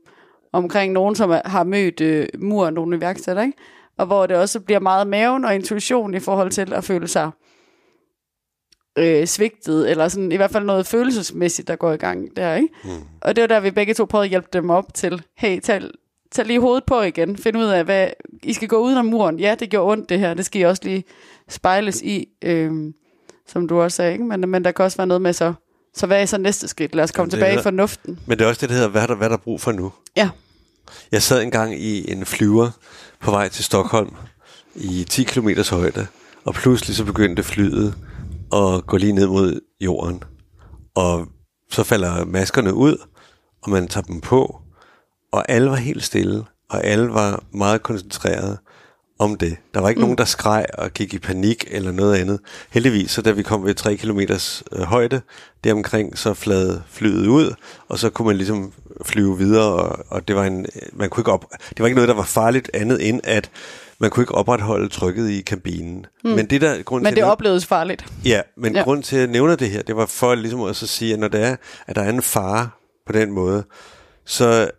[0.56, 3.58] omkring nogen, som har mødt øh, muren, nogle iværksætter, ikke?
[3.98, 7.32] og hvor det også bliver meget maven og intuition i forhold til at føle sig
[8.98, 12.70] øh, svigtet, eller sådan i hvert fald noget følelsesmæssigt, der går i gang der, ikke?
[12.84, 12.90] Mm.
[13.22, 15.82] Og det var der, vi begge to prøvede at hjælpe dem op til, hey, tag,
[16.32, 18.08] tag lige hovedet på igen, find ud af, hvad,
[18.44, 20.64] I skal gå uden om muren, ja, det gjorde ondt det her, det skal I
[20.64, 21.04] også lige
[21.50, 22.94] spejles i, øh,
[23.48, 24.24] som du også sagde, ikke?
[24.24, 25.54] Men, men der kan også være noget med så,
[25.94, 26.96] så hvad er så næste skridt?
[26.96, 28.20] Lad os komme Jamen, tilbage i fornuften.
[28.28, 29.72] Men det er også det, der hedder, hvad er der, hvad er der brug for
[29.72, 29.92] nu?
[30.16, 30.30] Ja.
[31.12, 32.72] Jeg sad engang i en flyver
[33.20, 34.16] på vej til Stockholm
[34.76, 36.08] i 10 km højde,
[36.46, 37.96] og pludselig så begyndte flyet
[38.54, 40.24] at gå lige ned mod jorden.
[40.96, 41.28] Og
[41.72, 42.98] så falder maskerne ud,
[43.62, 44.60] og man tager dem på,
[45.32, 48.58] og alle var helt stille, og alle var meget koncentreret
[49.20, 49.58] om det.
[49.74, 50.02] Der var ikke mm.
[50.02, 52.40] nogen, der skreg og gik i panik eller noget andet.
[52.72, 54.20] Heldigvis, så da vi kom ved 3 km
[54.72, 55.22] øh, højde,
[55.64, 57.54] deromkring så flade flyet ud,
[57.88, 58.74] og så kunne man ligesom
[59.06, 62.08] flyve videre, og, og det var en, man kunne ikke op, det var ikke noget,
[62.10, 63.50] der var farligt andet end, at
[64.00, 66.06] man kunne ikke opretholde trykket i kabinen.
[66.24, 66.30] Mm.
[66.30, 68.06] Men det der grund Men til, det at- oplevedes farligt.
[68.26, 68.84] Ja, men Ja.
[68.84, 71.20] grund til at jeg nævner det her, det var for ligesom at så sige, at
[71.20, 71.56] når det er,
[71.88, 72.70] at der er en fare
[73.08, 73.64] på den måde,
[74.26, 74.72] så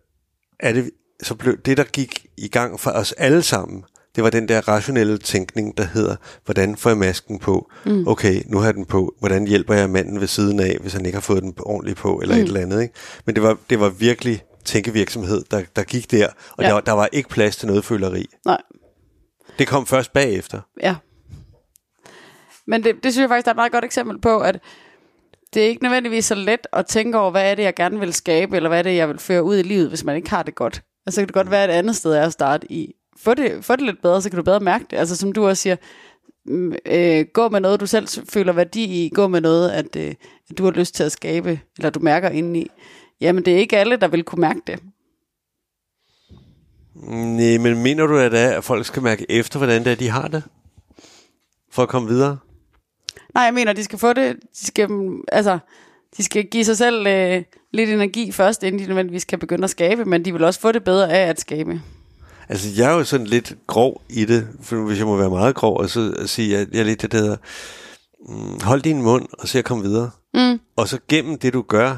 [0.61, 0.91] er det,
[1.23, 3.85] så blev det, der gik i gang for os alle sammen,
[4.17, 7.71] det var den der rationelle tænkning, der hedder, hvordan får jeg masken på?
[7.87, 8.09] Mm.
[8.09, 9.15] Okay, nu har jeg den på.
[9.19, 12.19] Hvordan hjælper jeg manden ved siden af, hvis han ikke har fået den ordentligt på,
[12.23, 12.41] eller mm.
[12.41, 12.83] et eller andet.
[12.83, 12.95] Ikke?
[13.27, 16.69] Men det var, det var virkelig tænkevirksomhed, der, der gik der, og Ja.
[16.69, 18.27] der, der var ikke plads til noget føleri.
[18.45, 18.59] Nej,
[19.59, 20.61] Det kom først bagefter.
[20.83, 20.95] ja.
[22.67, 24.59] Men det, det synes jeg faktisk, der er et meget godt eksempel på, at
[25.55, 28.13] det er ikke nødvendigvis så let at tænke over, hvad er det, jeg gerne vil
[28.15, 30.43] skabe, eller hvad er det, jeg vil føre ud i livet, hvis man ikke har
[30.43, 30.83] det godt.
[31.07, 32.95] Altså, så kan det godt være, et andet sted er at starte i.
[33.19, 34.97] Få det, få det lidt bedre, så kan du bedre mærke det.
[34.97, 35.77] Altså, som du også siger,
[36.47, 39.11] mm, øh, gå med noget, du selv føler værdi i.
[39.15, 40.15] Gå med noget, at, øh,
[40.51, 42.71] at du har lyst til at skabe, eller du mærker indeni.
[43.21, 44.81] Jamen, det er ikke alle, der vil kunne mærke det.
[47.05, 49.97] Nej, men mener du, at, det er, at folk skal mærke efter, hvordan det er,
[49.97, 50.43] de har det?
[51.71, 52.39] For at komme videre?
[53.35, 54.89] Nej, jeg mener, de skal få det, de skal,
[55.33, 55.59] altså,
[56.17, 59.71] de skal give sig selv øh, lidt energi først, inden de nødvendigvis kan begynde at
[59.71, 61.81] skabe, men de vil også få det bedre af at skabe.
[62.49, 65.55] Altså, jeg er jo sådan lidt grov i det, for hvis jeg må være meget
[65.55, 67.37] grov, og så at sige, at jeg er lidt det, der hedder,
[68.29, 70.11] mm, hold din mund, og se at komme videre.
[70.35, 70.61] Mm.
[70.77, 71.97] Og så gennem det, du gør,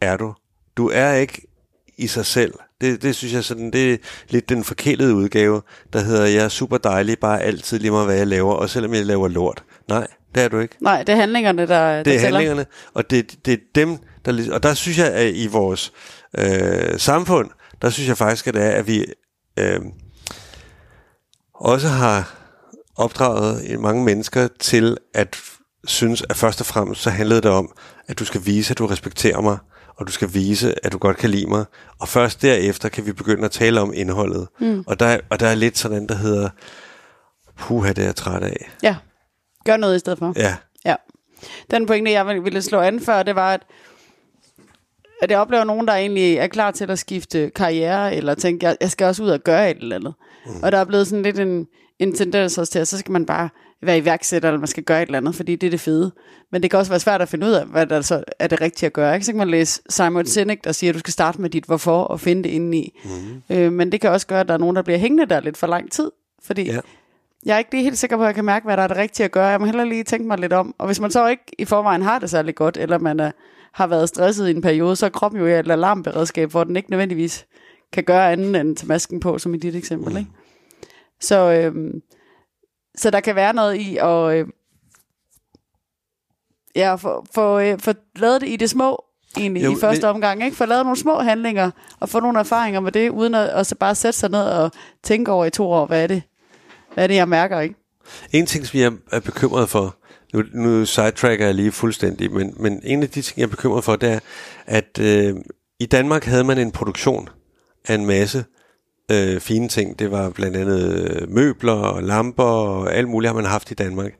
[0.00, 0.34] er du.
[0.76, 1.42] Du er ikke
[1.98, 2.54] i sig selv.
[2.80, 3.96] Det, det synes jeg sådan, det er
[4.28, 8.16] lidt den forkælede udgave, der hedder, jeg er super dejlig, bare altid lige meget, hvad
[8.16, 9.64] jeg laver, og selvom jeg laver lort.
[9.88, 10.76] Nej, det er du ikke.
[10.80, 12.38] Nej, det er handlingerne, der, der Det er tæller.
[12.38, 14.52] handlingerne, og det, det er dem, der...
[14.52, 15.92] Og der synes jeg, at i vores
[16.38, 17.50] øh, samfund,
[17.82, 19.04] der synes jeg faktisk, at det er, at vi
[19.58, 19.80] øh,
[21.54, 22.34] også har
[22.96, 25.36] opdraget mange mennesker til at
[25.86, 27.72] synes, at først og fremmest så handlede det om,
[28.08, 29.58] at du skal vise, at du respekterer mig,
[29.96, 31.64] og du skal vise, at du godt kan lide mig.
[32.00, 34.48] Og først derefter kan vi begynde at tale om indholdet.
[34.60, 34.84] Mm.
[34.86, 36.48] Og, der, og der er lidt sådan, der hedder,
[37.58, 38.70] puha, det er jeg træt af.
[38.82, 38.96] Ja,
[39.64, 40.32] gør noget i stedet for.
[40.36, 40.94] Ja, Ja.
[41.70, 43.60] Den pointe, jeg ville- slå an før, det var, at,
[45.22, 48.76] at jeg oplever nogen, der egentlig er klar til at skifte karriere, eller tænke, jeg,
[48.80, 50.14] jeg skal også ud og gøre et eller andet.
[50.46, 50.52] Mm.
[50.62, 51.66] Og der er blevet sådan lidt en,
[51.98, 53.48] en tendens også til, at så skal man bare
[53.82, 56.12] være iværksætter, eller man skal gøre et eller andet, fordi det er det fede.
[56.52, 58.60] Men det kan også være svært at finde ud af, hvad der så er det
[58.60, 59.14] rigtige at gøre.
[59.14, 59.26] Ikke?
[59.26, 62.02] Så kan man læse Simon Sinek, der siger, at du skal starte med dit hvorfor
[62.02, 63.00] og finde det indeni.
[63.04, 63.56] Mm.
[63.56, 65.56] Øh, men det kan også gøre, at der er nogen, der bliver hængende der lidt
[65.56, 66.10] for lang tid.
[66.44, 66.78] Fordi Ja.
[67.46, 68.96] jeg er ikke lige helt sikker på, at jeg kan mærke, hvad der er det
[68.96, 69.46] rigtige at gøre.
[69.46, 70.74] Jeg må heller lige tænke mig lidt om.
[70.78, 73.30] Og hvis man så ikke i forvejen har det særlig godt, eller man er,
[73.74, 76.76] har været stresset i en periode, så er kroppen jo i et alarmberedskab, hvor den
[76.76, 77.46] ikke nødvendigvis
[77.92, 80.12] kan gøre andet end til masken på, som i dit eksempel.
[80.12, 80.18] Mm.
[80.18, 80.30] Ikke?
[81.20, 82.00] Så, øhm,
[82.96, 84.46] så der kan være noget i at øh,
[86.76, 89.04] ja, få, få, øh, få lavet det i det små,
[89.36, 90.44] egentlig, Jo, i første men- omgang.
[90.44, 90.56] Ikke?
[90.56, 93.74] Få lavet nogle små handlinger, og få nogle erfaringer med det, uden at, at så
[93.76, 96.22] bare sætte sig ned og tænke over i to år, hvad er det,
[96.94, 97.74] hvad er det jeg mærker, ikke?
[98.32, 99.96] En ting, som jeg er bekymret for,
[100.34, 103.84] nu, nu sidetracker jeg lige fuldstændig, men, men en af de ting, jeg er bekymret
[103.84, 104.18] for, det er,
[104.66, 105.34] at øh,
[105.80, 107.28] i Danmark havde man en produktion
[107.88, 108.44] af en masse
[109.10, 109.98] øh, fine ting.
[109.98, 113.74] Det var blandt andet øh, møbler og lamper og alt muligt har man haft i
[113.74, 114.12] Danmark.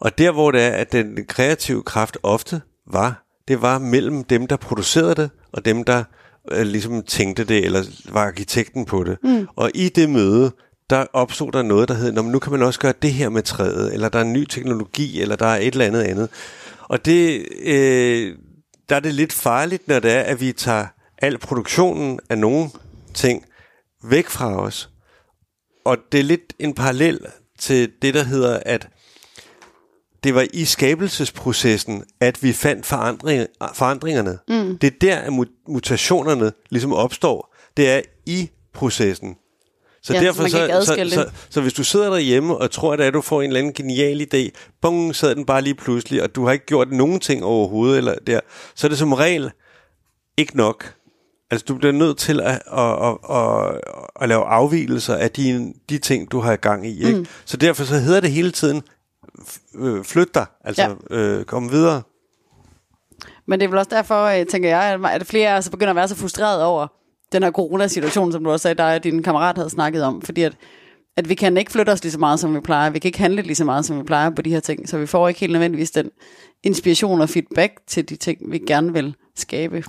[0.00, 2.60] Og der, hvor det er, at den kreative kraft ofte
[2.92, 6.04] var, det var mellem dem, der producerede det, og dem, der
[6.52, 9.18] øh, ligesom tænkte det, eller var arkitekten på det.
[9.24, 9.46] Mm.
[9.56, 10.52] Og i det møde,
[10.90, 13.28] der opstod der noget, der hed, "Nå, men nu kan man også gøre det her
[13.28, 16.28] med træet, eller der er en ny teknologi, eller der er et eller andet andet.
[16.88, 18.36] Og det, øh,
[18.88, 20.86] der er det lidt farligt, når det er, at vi tager
[21.18, 22.70] al produktionen af nogle
[23.14, 23.44] ting
[24.04, 24.90] væk fra os.
[25.84, 27.20] Og det er lidt en parallel
[27.58, 28.88] til det, der hedder, at
[30.24, 34.38] det var i skabelsesprocessen, at vi fandt forandring, forandringerne.
[34.48, 34.78] Mm.
[34.78, 37.54] Det er der, at mu- mutationerne ligesom opstår.
[37.76, 39.36] Det er i processen.
[40.04, 41.12] Så Ja, så derfor så, så, det.
[41.12, 44.26] så, så hvis du sidder derhjemme og tror, at du får en eller anden genial
[44.34, 44.50] idé,
[44.80, 48.14] bung, sad den bare lige pludselig, og du har ikke gjort nogen ting overhovedet, eller
[48.26, 48.40] der,
[48.74, 49.50] så er det som regel
[50.36, 50.94] ikke nok.
[51.50, 53.80] Altså, du bliver nødt til at, at, at, at,
[54.22, 57.04] at lave afvielser af de, de ting, du har i gang i.
[57.06, 57.18] Ikke?
[57.18, 57.26] Mm.
[57.44, 58.82] Så derfor så hedder det hele tiden,
[59.74, 61.16] øh, flyt dig, altså ja.
[61.16, 62.02] øh, kom videre.
[63.46, 65.96] Men det er vel også derfor, øh, tænker jeg, at- at flere altså begynder at
[65.96, 66.86] være så frustreret over
[67.32, 70.22] den her coronasituation, som du også sagde, dig og din kammerat havde snakket om.
[70.22, 70.56] Fordi at,
[71.16, 72.90] at vi kan ikke flytte os lige så meget, som vi plejer.
[72.90, 74.88] Vi kan ikke handle lige så meget, som vi plejer på de her ting.
[74.88, 76.10] Så vi får ikke helt nødvendigvis den
[76.62, 79.84] inspiration og feedback til de ting, vi gerne vil skabe.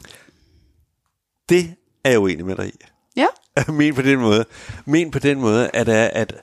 [1.50, 1.74] Det
[2.04, 2.72] er jeg uenig med dig i.
[3.16, 3.28] Ja.
[3.72, 4.46] Men på den måde.
[4.86, 6.36] Men på den måde, at, at, at,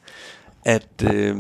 [0.65, 1.37] at øh,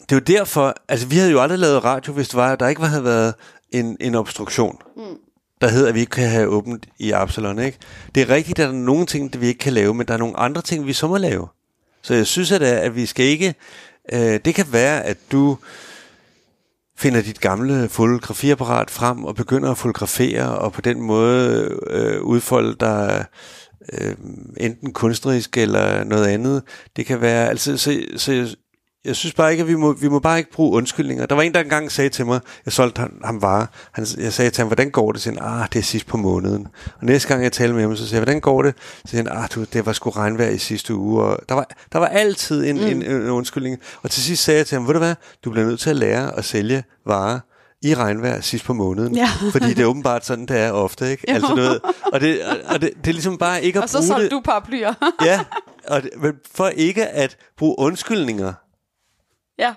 [0.00, 2.68] det er jo derfor, altså vi havde jo aldrig lavet radio, hvis det var, der
[2.68, 3.34] ikke havde været
[3.70, 4.78] en, en obstruktion.
[4.96, 5.02] Mm.
[5.60, 7.78] Der hedder, at vi ikke kan have åbent i Absalon, ikke?
[8.14, 10.14] Det er rigtigt, at der er nogle ting, det vi ikke kan lave, men der
[10.14, 11.48] er nogle andre ting, vi så må lave.
[12.02, 13.54] Så jeg synes, at, at vi skal ikke...
[14.12, 15.58] Øh, det kan være, at du
[16.96, 22.76] finder dit gamle fotografiapparat frem og begynder at fotografere, og på den måde øh, udfolde
[22.80, 23.24] dig
[23.92, 24.14] øh,
[24.56, 26.62] enten kunstnerisk eller noget andet.
[26.96, 28.48] Det kan være, altså, så, så jeg,
[29.06, 31.26] jeg synes bare ikke, at vi må, vi må bare ikke bruge undskyldninger.
[31.26, 34.32] Der var en, der engang sagde til mig, jeg solgte ham, ham varer, han, jeg
[34.32, 35.20] sagde til ham, hvordan går det?
[35.20, 36.66] Så han, ah, det er sidst på måneden.
[36.98, 38.74] Og næste gang jeg talte med ham, så siger jeg, hvordan går det?
[39.06, 41.22] Så han, ah, du, det var sgu regnvejr i sidste uge.
[41.22, 42.82] Og der, var, der var altid en, mm.
[42.82, 43.78] en, en, en undskyldning.
[44.02, 45.96] Og til sidst sagde jeg til ham, ved du hvad, du bliver nødt til at
[45.96, 47.40] lære at sælge varer
[47.82, 49.16] i regnvejr sidst på måneden.
[49.16, 49.28] Ja.
[49.52, 51.30] fordi det er åbenbart sådan, det er ofte, ikke?
[51.30, 51.80] Altså, du ved,
[52.12, 54.30] og det, og det, det er ligesom bare ikke at Og så bruge solgte det.
[54.30, 54.94] du paraplyer.
[55.24, 55.40] Ja,
[55.88, 58.52] og det, men for ikke at bruge undskyldninger.
[59.58, 59.74] Ja,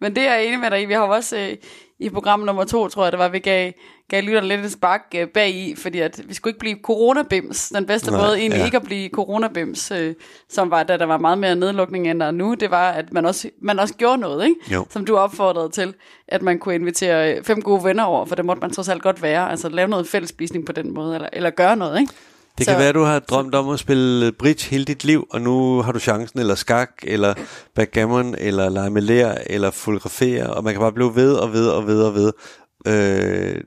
[0.00, 0.84] men det er jeg enig med dig i.
[0.84, 1.56] Vi har jo også øh,
[1.98, 3.72] i program nummer to, tror jeg, det var, vi gav,
[4.08, 7.68] gav lytterne lidt et spark øh, bag i, fordi at vi skulle ikke blive coronabims.
[7.68, 8.64] Den bedste Nej, måde egentlig ja.
[8.64, 10.14] ikke at blive coronabims, øh,
[10.48, 13.12] som var, da der var meget mere nedlukning end der er nu, det var, at
[13.12, 14.74] man også, man også gjorde noget, ikke?
[14.74, 14.86] Jo.
[14.90, 15.94] som du opfordrede til,
[16.28, 19.02] at man kunne invitere øh, fem gode venner over, for det måtte man trods alt
[19.02, 22.12] godt være, altså lave noget fællesspisning på den måde, eller, eller gøre noget, ikke?
[22.58, 25.26] Det Så- kan være, at du har drømt om at spille bridge hele dit liv,
[25.30, 27.34] og nu har du chancen, eller skak, eller
[27.74, 32.02] backgammon, eller lege eller fotografere, og man kan bare blive ved og ved og ved
[32.02, 32.32] og ved.
[32.86, 33.60] Øh,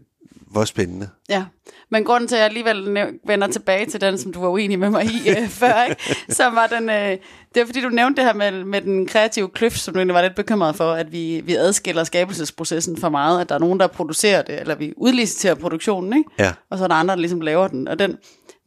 [0.51, 1.09] hvor spændende.
[1.29, 1.43] Ja,
[1.91, 4.89] men grunden til, at jeg alligevel vender tilbage til den, som du var uenig med
[4.89, 6.01] mig i øh, før, ikke?
[6.29, 7.19] så var den, øh, det
[7.55, 10.21] var fordi, du nævnte det her med, med den kreative kløft, som du egentlig var
[10.21, 13.87] lidt bekymret for, at vi, vi adskiller skabelsesprocessen for meget, at der er nogen, der
[13.87, 16.29] producerer det, eller vi udliciterer produktionen, ikke?
[16.39, 16.53] Ja.
[16.69, 17.87] og så er der andre, der ligesom laver den.
[17.87, 18.17] Og den,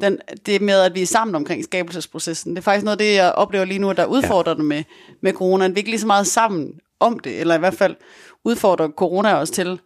[0.03, 3.15] den, det med, at vi er sammen omkring skabelsesprocessen, det er faktisk noget af det,
[3.15, 4.57] jeg oplever lige nu, der udfordrer ja.
[4.57, 4.85] det med,
[5.21, 5.67] med corona.
[5.67, 7.97] Vi er ikke lige så meget sammen om det, eller i hvert fald
[8.45, 9.81] udfordrer corona os til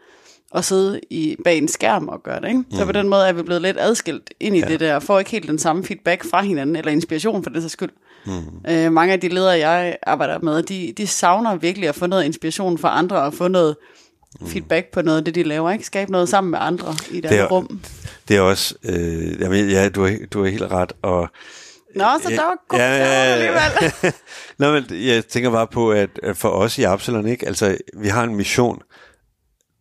[0.54, 2.48] at sidde i, bag en skærm og gøre det.
[2.48, 2.64] Ikke?
[2.70, 4.66] Så på den måde er vi blevet lidt adskilt ind i ja.
[4.66, 7.60] det der, og får ikke helt den samme feedback fra hinanden, eller inspiration for den
[7.60, 7.90] sags skyld.
[8.26, 8.70] Mm.
[8.70, 12.24] Øh, mange af de ledere, jeg arbejder med, de, de savner virkelig at få noget
[12.24, 13.76] inspiration fra andre, og få noget
[14.46, 15.70] feedback på noget af det, de laver.
[15.70, 15.84] Ikke?
[15.86, 17.80] Skabe noget sammen med andre i deres Det er- rum.
[18.28, 21.28] Det er også, øh, jamen, ja, du har, du har helt ret, og
[21.94, 24.12] Nå, så der var god ja, ja, alligevel.
[24.58, 28.24] Nå, men jeg tænker bare på, at for os i Absalon, ikke, altså, vi har
[28.24, 28.78] en mission,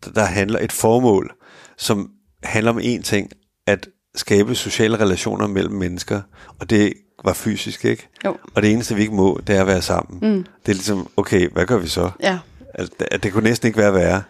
[0.06, 1.32] der- der handler et formål,
[1.78, 2.10] som
[2.43, 3.32] handler om én ting,
[3.68, 6.22] at skabe sociale relationer mellem mennesker,
[6.60, 6.93] og det
[7.26, 8.08] var fysisk, ikke?
[8.26, 8.38] Jo.
[8.56, 10.20] Og det eneste, vi ikke må, det er at være sammen.
[10.36, 10.43] Mm.
[10.66, 12.12] Det er ligesom, okay, hvad gør vi så?
[12.24, 12.38] Ja,
[12.74, 14.24] Altså, det, det kunne næsten ikke være værre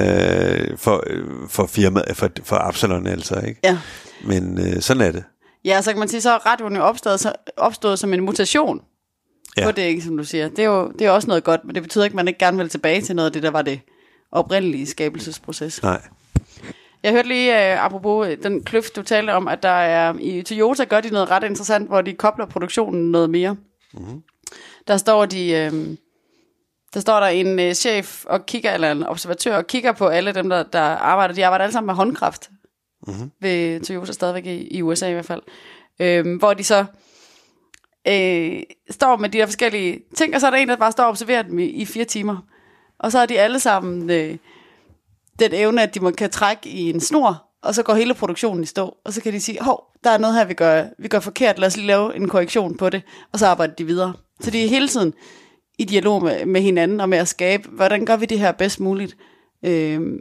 [0.00, 3.60] øh, for, øh, for firmaet, for, for Absalon altså, ikke?
[3.64, 3.78] ja.
[4.24, 5.24] Men øh, sådan er det.
[5.64, 8.80] Ja, så kan man sige, så er radioen jo opstået, så, opstået som en mutation
[9.56, 9.64] Ja.
[9.64, 10.48] på det, ikke, som du siger.
[10.48, 12.38] Det er jo det er også noget godt, men det betyder ikke, at man ikke
[12.38, 13.80] gerne vil tilbage til noget af det, der var det
[14.32, 15.82] oprindelige skabelsesproces.
[15.82, 16.00] Nej.
[17.02, 20.42] Jeg hørte lige, uh, apropos øh, den kløft, du talte om, at der er i
[20.42, 23.56] Toyota gør de noget ret interessant, hvor de kobler produktionen noget mere.
[23.94, 24.22] Mm-hmm.
[24.88, 25.50] Der står de...
[25.50, 25.96] Øh,
[26.94, 30.32] der står der en øh, chef og kigger, eller en observatør og kigger på alle
[30.32, 31.34] dem, der, der arbejder.
[31.34, 32.50] De arbejder alle sammen med håndkraft
[33.06, 33.30] mm-hmm.
[33.40, 35.42] ved Toyota stadigvæk i, i USA i hvert fald.
[36.00, 36.84] Øhm, hvor de så
[38.08, 41.04] øh, står med de der forskellige ting, og så er der en, der bare står
[41.04, 42.36] og observerer dem i, i fire timer.
[42.98, 44.36] Og så er de alle sammen øh,
[45.38, 48.62] den evne, at de må, kan trække i en snor, og så går hele produktionen
[48.62, 48.96] i stå.
[49.04, 51.58] Og så kan de sige, hov, der er noget her, vi gør, vi gør forkert,
[51.58, 53.02] lad os lige lave en korrektion på det.
[53.32, 54.12] Og så arbejder de videre.
[54.40, 55.14] Så de er hele tiden
[55.78, 58.80] i dialog med, med hinanden, og med at skabe, hvordan gør vi det her bedst
[58.80, 59.16] muligt.
[59.64, 60.20] Øhm,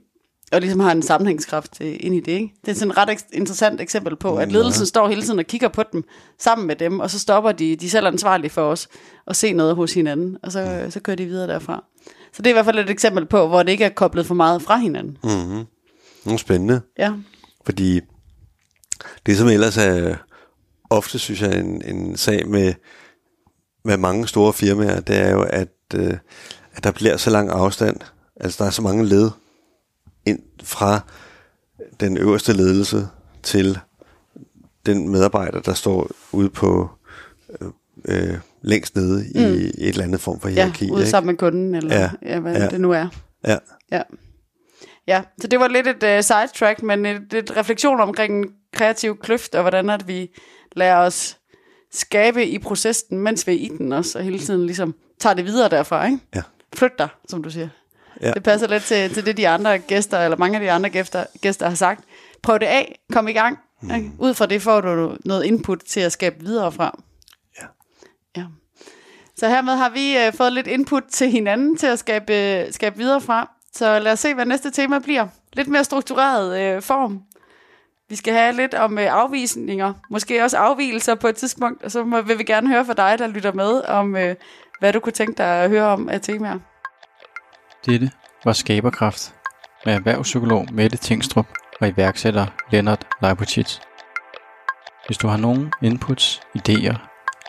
[0.51, 2.32] og ligesom har en sammenhængskraft øh, ind i det.
[2.32, 2.54] Ikke?
[2.66, 5.45] Det er sådan et ret ek- interessant eksempel på, at ledelsen står hele tiden og
[5.45, 6.04] kigger på dem
[6.39, 8.88] sammen med dem, og så stopper de, de er selv ansvarlige for os,
[9.26, 11.84] og se noget hos hinanden, og så, så kører de videre derfra.
[12.34, 14.36] Så det er i hvert fald et eksempel på, hvor det ikke er koblet for
[14.36, 15.18] meget fra hinanden.
[15.24, 16.38] Mm-hmm.
[16.38, 16.82] Spændende.
[16.99, 17.14] Ja,
[17.66, 17.99] Fordi
[19.26, 20.16] det som ellers er
[20.89, 22.74] ofte, synes jeg, en, en sag med,
[23.86, 26.17] med mange store firmaer, det er jo, at, øh,
[26.75, 27.97] at der bliver så lang afstand.
[28.36, 29.29] Altså der er så mange led
[30.25, 30.99] ind fra
[31.99, 33.07] den øverste ledelse
[33.43, 33.79] til
[34.86, 36.89] den medarbejder, der står ude på
[37.61, 37.67] øh,
[38.05, 39.53] øh, længst nede i, Mm.
[39.53, 40.91] et eller andet form for ja hierarki.
[40.91, 41.09] ude ikke?
[41.09, 42.63] sammen med kunden, eller Ja, ja, ja, hvad ja.
[42.63, 42.69] ja.
[42.69, 43.07] det nu er.
[43.47, 43.57] Ja.
[43.91, 44.01] Ja.
[45.07, 49.17] Ja, så det var lidt et uh, sidetrack, men et, et refleksion omkring en kreativ
[49.19, 50.29] kløft, og hvordan at vi
[50.75, 51.38] lærer os
[51.94, 55.46] skabe i processen, mens vi er i den også, og hele tiden ligesom tager det
[55.46, 56.20] videre derfra, ikke?
[56.36, 56.41] Ja.
[56.76, 57.70] Flyt dig, som du siger.
[58.22, 58.32] Ja.
[58.32, 61.26] Det passer lidt til, til det, de andre gæster, eller mange af de andre gæster,
[61.41, 62.04] gæster har sagt.
[62.41, 64.12] Prøv det af, kom i gang, Mm.
[64.20, 67.00] Ud fra det får du noget input til at skabe videre fra.
[67.62, 67.66] Ja.
[68.38, 68.46] ja.
[69.36, 72.98] Så hermed har vi øh, fået lidt input til hinanden til at skabe, øh, skabe
[72.98, 73.52] videre fra.
[73.76, 75.28] Så lad os se, hvad næste tema bliver.
[75.54, 77.22] Lidt mere struktureret øh, form.
[78.10, 82.04] Vi skal have lidt om øh, afvisninger, måske også afvielser på et tidspunkt, og så
[82.04, 84.36] må, vil vi gerne høre fra dig, der lytter med, om øh,
[84.80, 86.60] hvad du kunne tænke dig at høre om af temaer.
[87.86, 88.12] Dette
[88.45, 89.36] var Skaberkraft
[89.86, 91.47] med erhvervspsykolog Mette Tingstrup
[91.82, 93.78] og iværksætter Lennart Leibotic.
[95.08, 96.95] Hvis du har nogen inputs, idéer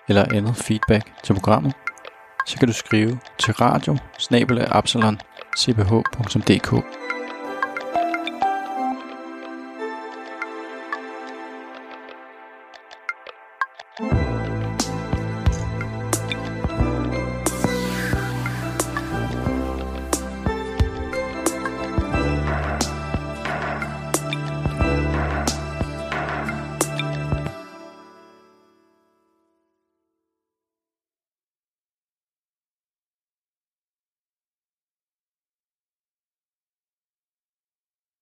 [0.09, 1.75] eller andet feedback til programmet,
[2.47, 3.97] så kan du skrive til radio
[5.59, 6.85] cbh.dk.